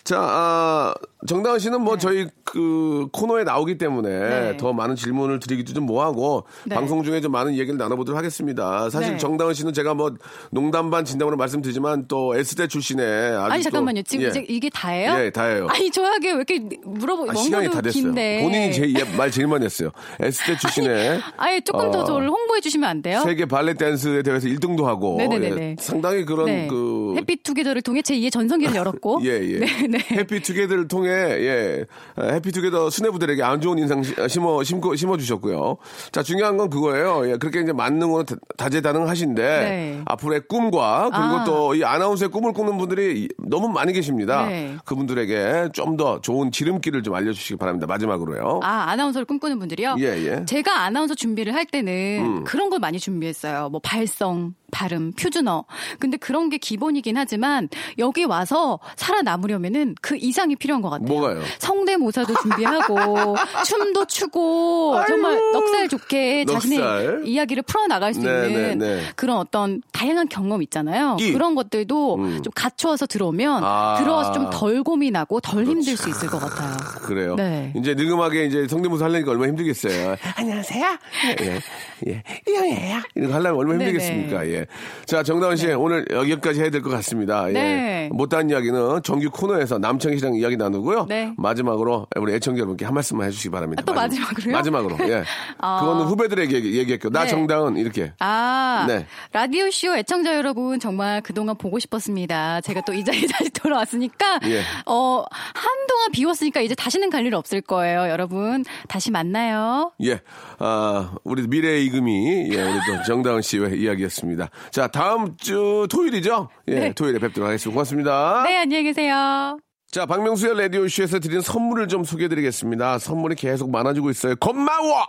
자, 0.04 0.18
아, 0.20 0.94
정다은 1.26 1.58
씨는 1.58 1.80
뭐 1.80 1.98
저희 1.98 2.28
그 2.44 3.08
코너에 3.12 3.42
나오기 3.42 3.76
때문에 3.76 4.08
네. 4.08 4.56
더 4.56 4.72
많은 4.72 4.94
질문을 4.94 5.40
드리기도 5.40 5.72
좀 5.72 5.84
뭐하고 5.84 6.44
네. 6.64 6.76
방송 6.76 7.02
중에 7.02 7.20
좀 7.20 7.32
많은 7.32 7.56
얘기를 7.56 7.76
나눠보도록 7.76 8.16
하겠습니다. 8.16 8.88
사실 8.88 9.12
네. 9.12 9.18
정다은 9.18 9.52
씨는 9.52 9.72
제가 9.72 9.94
뭐 9.94 10.12
농담 10.52 10.90
반 10.90 11.04
진담으로 11.04 11.36
말씀드리지만 11.36 12.06
또 12.06 12.36
S대 12.36 12.68
출신의 12.68 13.04
아주 13.36 13.52
아니 13.52 13.62
또- 13.64 13.70
잠깐만요. 13.70 14.02
지금 14.02 14.26
예. 14.26 14.28
이제 14.28 14.46
이게 14.48 14.70
다예요? 14.70 15.24
예, 15.24 15.30
다예요. 15.30 15.66
아니 15.68 15.90
저에게 15.90 16.30
왜 16.30 16.36
이렇게 16.36 16.60
물어보 16.84 17.28
아, 17.32 17.34
시간이 17.34 17.68
다 17.70 17.80
됐어요. 17.80 18.04
긴데. 18.04 18.42
본인이 18.44 18.72
제말 18.72 19.32
제일 19.32 19.48
많이 19.48 19.64
했어요. 19.64 19.90
S대 20.20 20.56
출신의 20.56 21.20
아예 21.36 21.60
조금 21.62 21.90
더 21.90 22.02
어, 22.02 22.04
저를 22.04 22.28
홍보해 22.30 22.60
주시면 22.60 22.88
안 22.88 23.02
돼요? 23.02 23.20
세계 23.24 23.44
발레 23.46 23.74
댄스에 23.74 24.22
대해서 24.22 24.46
1등도 24.46 24.84
하고 24.84 25.16
네네네네. 25.18 25.70
예, 25.72 25.76
상당히 25.96 26.24
그런 26.24 26.46
네. 26.46 26.66
그 26.68 27.14
해피 27.16 27.42
투게더를 27.42 27.82
통해 27.82 28.02
제 28.02 28.14
2의 28.16 28.30
전성기를 28.30 28.74
열었고. 28.76 29.20
예, 29.24 29.28
예. 29.30 29.58
네, 29.58 29.86
네. 29.88 29.98
해피 30.12 30.40
투게더를 30.42 30.88
통해, 30.88 31.10
예. 31.10 31.84
어, 32.16 32.24
해피 32.24 32.52
투게더 32.52 32.90
수뇌부들에게 32.90 33.42
안 33.42 33.60
좋은 33.60 33.78
인상 33.78 34.02
시- 34.02 34.14
어, 34.20 34.28
심어, 34.28 34.62
심고, 34.62 34.96
심어 34.96 35.16
주셨고요. 35.16 35.76
자, 36.12 36.22
중요한 36.22 36.56
건 36.56 36.68
그거예요. 36.70 37.30
예, 37.30 37.36
그렇게 37.36 37.60
이제 37.60 37.72
만능으로 37.72 38.24
다- 38.24 38.36
다재다능하신데, 38.56 39.42
네. 39.42 40.00
앞으로의 40.06 40.42
꿈과, 40.48 41.10
그리고 41.12 41.36
아. 41.40 41.44
또이 41.44 41.84
아나운서의 41.84 42.30
꿈을 42.30 42.52
꾸는 42.52 42.76
분들이 42.78 43.22
이- 43.22 43.28
너무 43.38 43.68
많이 43.68 43.92
계십니다. 43.92 44.46
네. 44.46 44.76
그분들에게 44.84 45.70
좀 45.72 45.96
더 45.96 46.20
좋은 46.20 46.50
지름길을 46.52 47.02
좀 47.02 47.14
알려 47.14 47.32
주시기 47.32 47.56
바랍니다. 47.56 47.86
마지막으로요. 47.86 48.60
아, 48.62 48.90
아나운서를 48.90 49.24
꿈꾸는 49.24 49.58
분들이요? 49.58 49.96
예, 50.00 50.04
예. 50.26 50.44
제가 50.44 50.82
아나운서 50.82 51.14
준비를 51.14 51.54
할 51.54 51.64
때는 51.64 52.22
음. 52.40 52.44
그런 52.44 52.68
걸 52.68 52.80
많이 52.80 52.98
준비했어요. 52.98 53.70
뭐 53.70 53.80
발성, 53.82 54.52
발음, 54.72 55.12
표준어. 55.12 55.64
근데 55.98 56.16
그런 56.16 56.48
게 56.48 56.58
기본이긴 56.58 57.16
하지만 57.16 57.68
여기 57.98 58.24
와서 58.24 58.78
살아남으려면은 58.96 59.94
그 60.00 60.16
이상이 60.16 60.56
필요한 60.56 60.82
것 60.82 60.90
같아요. 60.90 61.06
뭐가요? 61.08 61.42
성대모사도 61.58 62.34
준비하고 62.42 63.36
춤도 63.66 64.04
추고 64.06 65.00
정말 65.06 65.36
넉살 65.52 65.88
좋게 65.88 66.44
넉살. 66.46 66.60
자신의 66.60 67.28
이야기를 67.28 67.62
풀어나갈 67.64 68.14
수 68.14 68.20
네, 68.20 68.46
있는 68.48 68.78
네, 68.78 68.96
네. 68.96 69.02
그런 69.16 69.36
어떤 69.38 69.82
다양한 69.92 70.28
경험 70.28 70.62
있잖아요. 70.62 71.16
이. 71.20 71.32
그런 71.32 71.54
것들도 71.54 72.16
좀 72.42 72.52
갖추어서 72.54 73.06
들어오면 73.06 73.62
아. 73.64 73.96
들어와서 73.98 74.32
좀 74.32 74.46
덜 74.50 74.82
고민하고 74.82 75.40
덜 75.40 75.64
힘들 75.66 75.96
수 75.96 76.08
있을 76.08 76.28
것 76.28 76.38
같아요. 76.38 76.76
그래요. 77.02 77.34
네. 77.34 77.72
이제 77.76 77.94
늙음하게 77.94 78.46
이제 78.46 78.66
성대모사 78.68 79.04
하려니까 79.06 79.32
얼마나 79.32 79.48
힘들겠어요. 79.50 80.16
안녕하세요. 80.36 80.98
예, 81.40 81.60
예, 82.08 82.22
이영이에요. 82.48 83.00
이런 83.16 83.28
거 83.30 83.34
하려면 83.34 83.58
얼마나 83.58 83.78
네네. 83.78 83.90
힘들겠습니까? 83.90 84.46
예. 84.48 84.65
자, 85.06 85.22
정다은 85.22 85.56
씨 85.56 85.68
오늘 85.72 86.04
여기까지 86.10 86.60
해야 86.60 86.70
될 86.70 86.82
것 86.82 86.90
같습니다. 86.90 87.48
예. 87.48 87.52
네. 87.52 88.08
못다한 88.12 88.48
이야기는 88.50 89.02
정규 89.02 89.30
코너에서 89.30 89.78
남창희 89.78 90.18
씨랑 90.18 90.34
이야기 90.36 90.56
나누고요. 90.56 91.06
네. 91.08 91.32
마지막으로 91.36 92.06
우리 92.16 92.34
애청자 92.34 92.58
여러분께 92.60 92.84
한 92.84 92.94
말씀만 92.94 93.26
해주시기 93.28 93.50
바랍니다. 93.50 93.82
아, 93.82 93.84
또 93.86 93.92
마지막으로요? 93.94 94.52
마지막으로. 94.52 94.96
예. 95.08 95.24
아. 95.58 95.80
그거는 95.80 96.04
후배들에게 96.06 96.54
얘기- 96.56 96.78
얘기했고 96.78 97.10
나 97.10 97.22
네. 97.22 97.28
정다은 97.28 97.76
이렇게. 97.76 98.12
아, 98.20 98.84
네. 98.88 99.06
라디오쇼 99.32 99.96
애청자 99.96 100.34
여러분 100.36 100.78
정말 100.80 101.20
그동안 101.22 101.56
보고 101.56 101.78
싶었습니다. 101.78 102.60
제가 102.62 102.82
또 102.82 102.92
이 102.96 103.04
자리에 103.04 103.26
다시 103.30 103.50
돌아왔으니까, 103.50 104.40
예. 104.46 104.62
어, 104.86 105.24
한 105.30 105.85
동안 105.96 106.10
비웠으니까 106.12 106.60
이제 106.60 106.74
다시는 106.74 107.10
갈 107.10 107.26
일 107.26 107.34
없을 107.34 107.60
거예요. 107.60 108.08
여러분, 108.08 108.64
다시 108.88 109.10
만나요. 109.10 109.90
예, 110.04 110.20
아, 110.58 111.14
우리 111.24 111.46
미래의 111.48 111.84
이금이, 111.86 112.50
예, 112.52 112.62
우리 112.62 112.72
또 112.86 113.02
정다은 113.06 113.42
씨의 113.42 113.80
이야기였습니다. 113.80 114.48
자, 114.70 114.86
다음 114.86 115.36
주 115.38 115.86
토요일이죠? 115.90 116.48
예, 116.68 116.74
네. 116.74 116.92
토요일에 116.92 117.18
뵙도록 117.18 117.48
하겠습니다. 117.48 117.74
고맙습니다. 117.74 118.44
네, 118.46 118.58
안녕히 118.58 118.84
계세요. 118.84 119.58
자, 119.90 120.04
박명수의 120.06 120.56
라디오쇼에서 120.58 121.18
드리는 121.20 121.40
선물을 121.40 121.88
좀 121.88 122.04
소개해 122.04 122.28
드리겠습니다. 122.28 122.98
선물이 122.98 123.34
계속 123.36 123.70
많아지고 123.70 124.10
있어요. 124.10 124.36
고마워! 124.36 125.04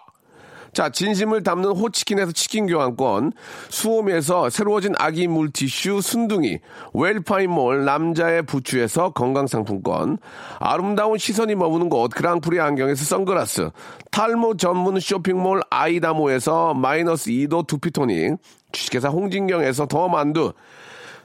자, 0.78 0.92
진심을 0.92 1.42
담는 1.42 1.72
호치킨에서 1.72 2.34
치킨 2.34 2.68
교환권, 2.68 3.34
수오미에서 3.70 4.52
새로워진 4.52 4.94
아기 5.00 5.28
물티슈 5.28 6.02
순둥이, 6.02 6.60
웰파인몰 6.94 7.84
남자의 7.84 8.44
부추에서 8.44 9.10
건강상품권, 9.14 10.20
아름다운 10.60 11.18
시선이 11.18 11.56
머무는 11.56 11.90
곳 11.90 12.10
그랑프리 12.10 12.60
안경에서 12.60 13.06
선글라스, 13.06 13.72
탈모 14.12 14.58
전문 14.58 15.00
쇼핑몰 15.00 15.62
아이다모에서 15.72 16.76
마이너스 16.76 17.32
2도 17.32 17.66
두피토닉, 17.66 18.38
주식회사 18.72 19.10
홍진경에서 19.10 19.88
더 19.88 20.08
만두, 20.08 20.54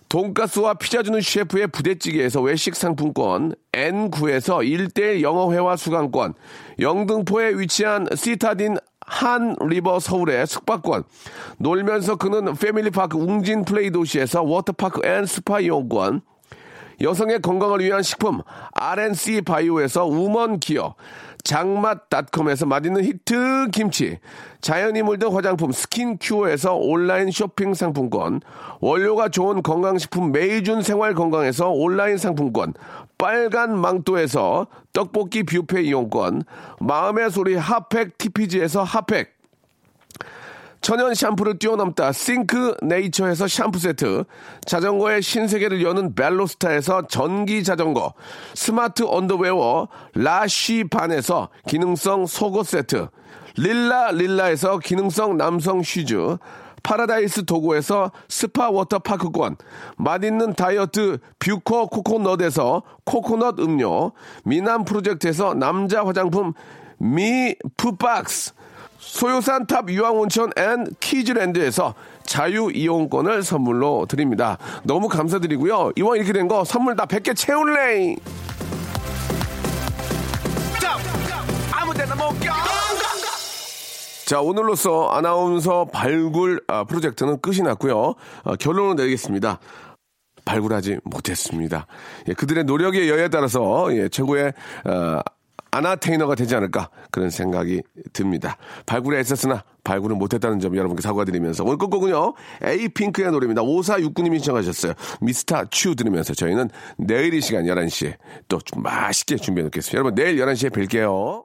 돈가스와 0.09 0.75
피자 0.75 1.03
주는 1.03 1.21
셰프의 1.21 1.67
부대찌개에서 1.67 2.41
외식 2.41 2.75
상품권, 2.75 3.55
N9에서 3.73 4.67
1대1 4.67 5.21
영어회화 5.21 5.77
수강권, 5.77 6.33
영등포에 6.81 7.59
위치한 7.59 8.07
시타딘 8.15 8.79
한 9.13 9.55
리버 9.61 10.01
서울의 10.01 10.47
숙박권, 10.47 11.05
놀면서 11.59 12.17
크는 12.17 12.55
패밀리파크 12.55 13.19
웅진 13.19 13.67
플레이 13.67 13.91
도시에서 13.91 14.43
워터파크 14.43 15.07
and 15.07 15.27
스파 15.27 15.61
이용권, 15.61 16.23
여성의 17.03 17.43
건강을 17.43 17.81
위한 17.81 18.03
식품 18.03 18.41
RNC 18.73 19.43
바이오에서 19.43 20.07
우먼 20.07 20.61
기어. 20.61 20.95
장맛닷컴에서 21.45 22.67
맛있는 22.67 23.05
히트 23.05 23.69
김치. 23.73 24.19
자연이 24.61 25.03
물든 25.03 25.33
화장품 25.33 25.73
스킨큐어에서 25.73 26.77
온라인 26.77 27.33
쇼핑 27.33 27.75
상품권. 27.75 28.41
원료가 28.81 29.29
좋은 29.29 29.63
건강식품 29.63 30.31
메이준 30.31 30.83
생활 30.83 31.15
건강에서 31.15 31.71
온라인 31.71 32.17
상품권 32.17 32.75
빨간 33.23 33.81
망토에서 33.81 34.67
떡볶이 34.93 35.45
뷔페 35.45 35.83
이용권 35.83 36.43
마음의 36.81 37.31
소리 37.31 37.55
핫팩 37.55 38.19
TPG에서 38.19 38.83
핫팩 38.83 39.33
천연 40.81 41.15
샴푸를 41.15 41.61
뛰어넘다 41.61 42.11
싱크 42.11 42.79
네이처에서 42.83 43.47
샴푸 43.47 43.79
세트 43.79 44.25
자전거의 44.67 45.23
신세계를 45.23 45.85
여는 45.85 46.17
벨로스타에서 46.17 47.07
전기 47.07 47.63
자전거 47.63 48.13
스마트 48.55 49.05
언더웨어 49.07 49.87
라쉬 50.17 50.83
반에서 50.91 51.49
기능성 51.69 52.27
속옷 52.27 52.67
세트 52.67 53.07
릴라 53.57 54.11
릴라에서 54.11 54.81
기능성 54.81 55.37
남성 55.37 55.85
슈즈 55.85 56.39
파라다이스 56.83 57.45
도구에서 57.45 58.11
스파 58.29 58.71
워터파크권 58.71 59.57
맛있는 59.97 60.55
다이어트 60.55 61.19
뷰코 61.39 61.89
코코넛에서 61.89 62.83
코코넛 63.05 63.59
음료 63.61 64.13
미남 64.45 64.85
프로젝트에서 64.85 65.55
남자 65.55 66.05
화장품 66.05 66.53
미푸박스 66.99 68.53
소요산 68.99 69.67
탑 69.67 69.91
유황온천 69.91 70.53
앤 70.57 70.87
키즈랜드에서 71.01 71.95
자유 72.25 72.71
이용권을 72.73 73.43
선물로 73.43 74.07
드립니다. 74.09 74.59
너무 74.85 75.09
감사드리고요. 75.09 75.91
이왕 75.97 76.17
이렇게 76.17 76.33
된 76.33 76.47
거 76.47 76.63
선물 76.65 76.95
다 76.95 77.05
100개 77.07 77.35
채울래! 77.37 78.15
자, 84.33 84.41
오늘로써 84.41 85.09
아나운서 85.09 85.85
발굴 85.93 86.59
아, 86.67 86.85
프로젝트는 86.85 87.39
끝이 87.43 87.59
났고요. 87.59 88.15
어, 88.45 88.57
결론을 88.57 88.97
내리겠습니다. 88.97 89.59
발굴하지 90.47 91.01
못했습니다. 91.05 91.87
예, 92.29 92.33
그들의 92.33 92.65
노력의 92.65 93.11
여에 93.11 93.29
따라서 93.29 93.95
예, 93.95 94.09
최고의 94.09 94.55
어, 94.87 95.21
아나테이너가 95.71 96.35
되지 96.35 96.55
않을까 96.55 96.89
그런 97.11 97.29
생각이 97.29 97.83
듭니다. 98.15 98.57
발굴에 98.87 99.19
애썼으나 99.19 99.65
발굴을 99.85 100.17
못했다는 100.17 100.61
점 100.61 100.79
여러분께 100.79 101.03
사과드리면서 101.03 101.65
오늘 101.65 101.77
끝곡은요. 101.77 102.33
에이핑크의 102.63 103.33
노래입니다. 103.33 103.61
5469님이 103.61 104.39
신청하셨어요. 104.39 104.95
미스터 105.21 105.67
츄 105.71 105.95
들으면서 105.95 106.33
저희는 106.33 106.71
내일 106.97 107.35
이 107.35 107.43
시간 107.43 107.65
11시에 107.65 108.15
또 108.49 108.59
좀 108.65 108.83
맛있게 108.83 109.37
준비해 109.37 109.65
놓겠습니다. 109.65 109.99
여러분 109.99 110.15
내일 110.15 110.39
11시에 110.39 110.71
뵐게요. 110.71 111.45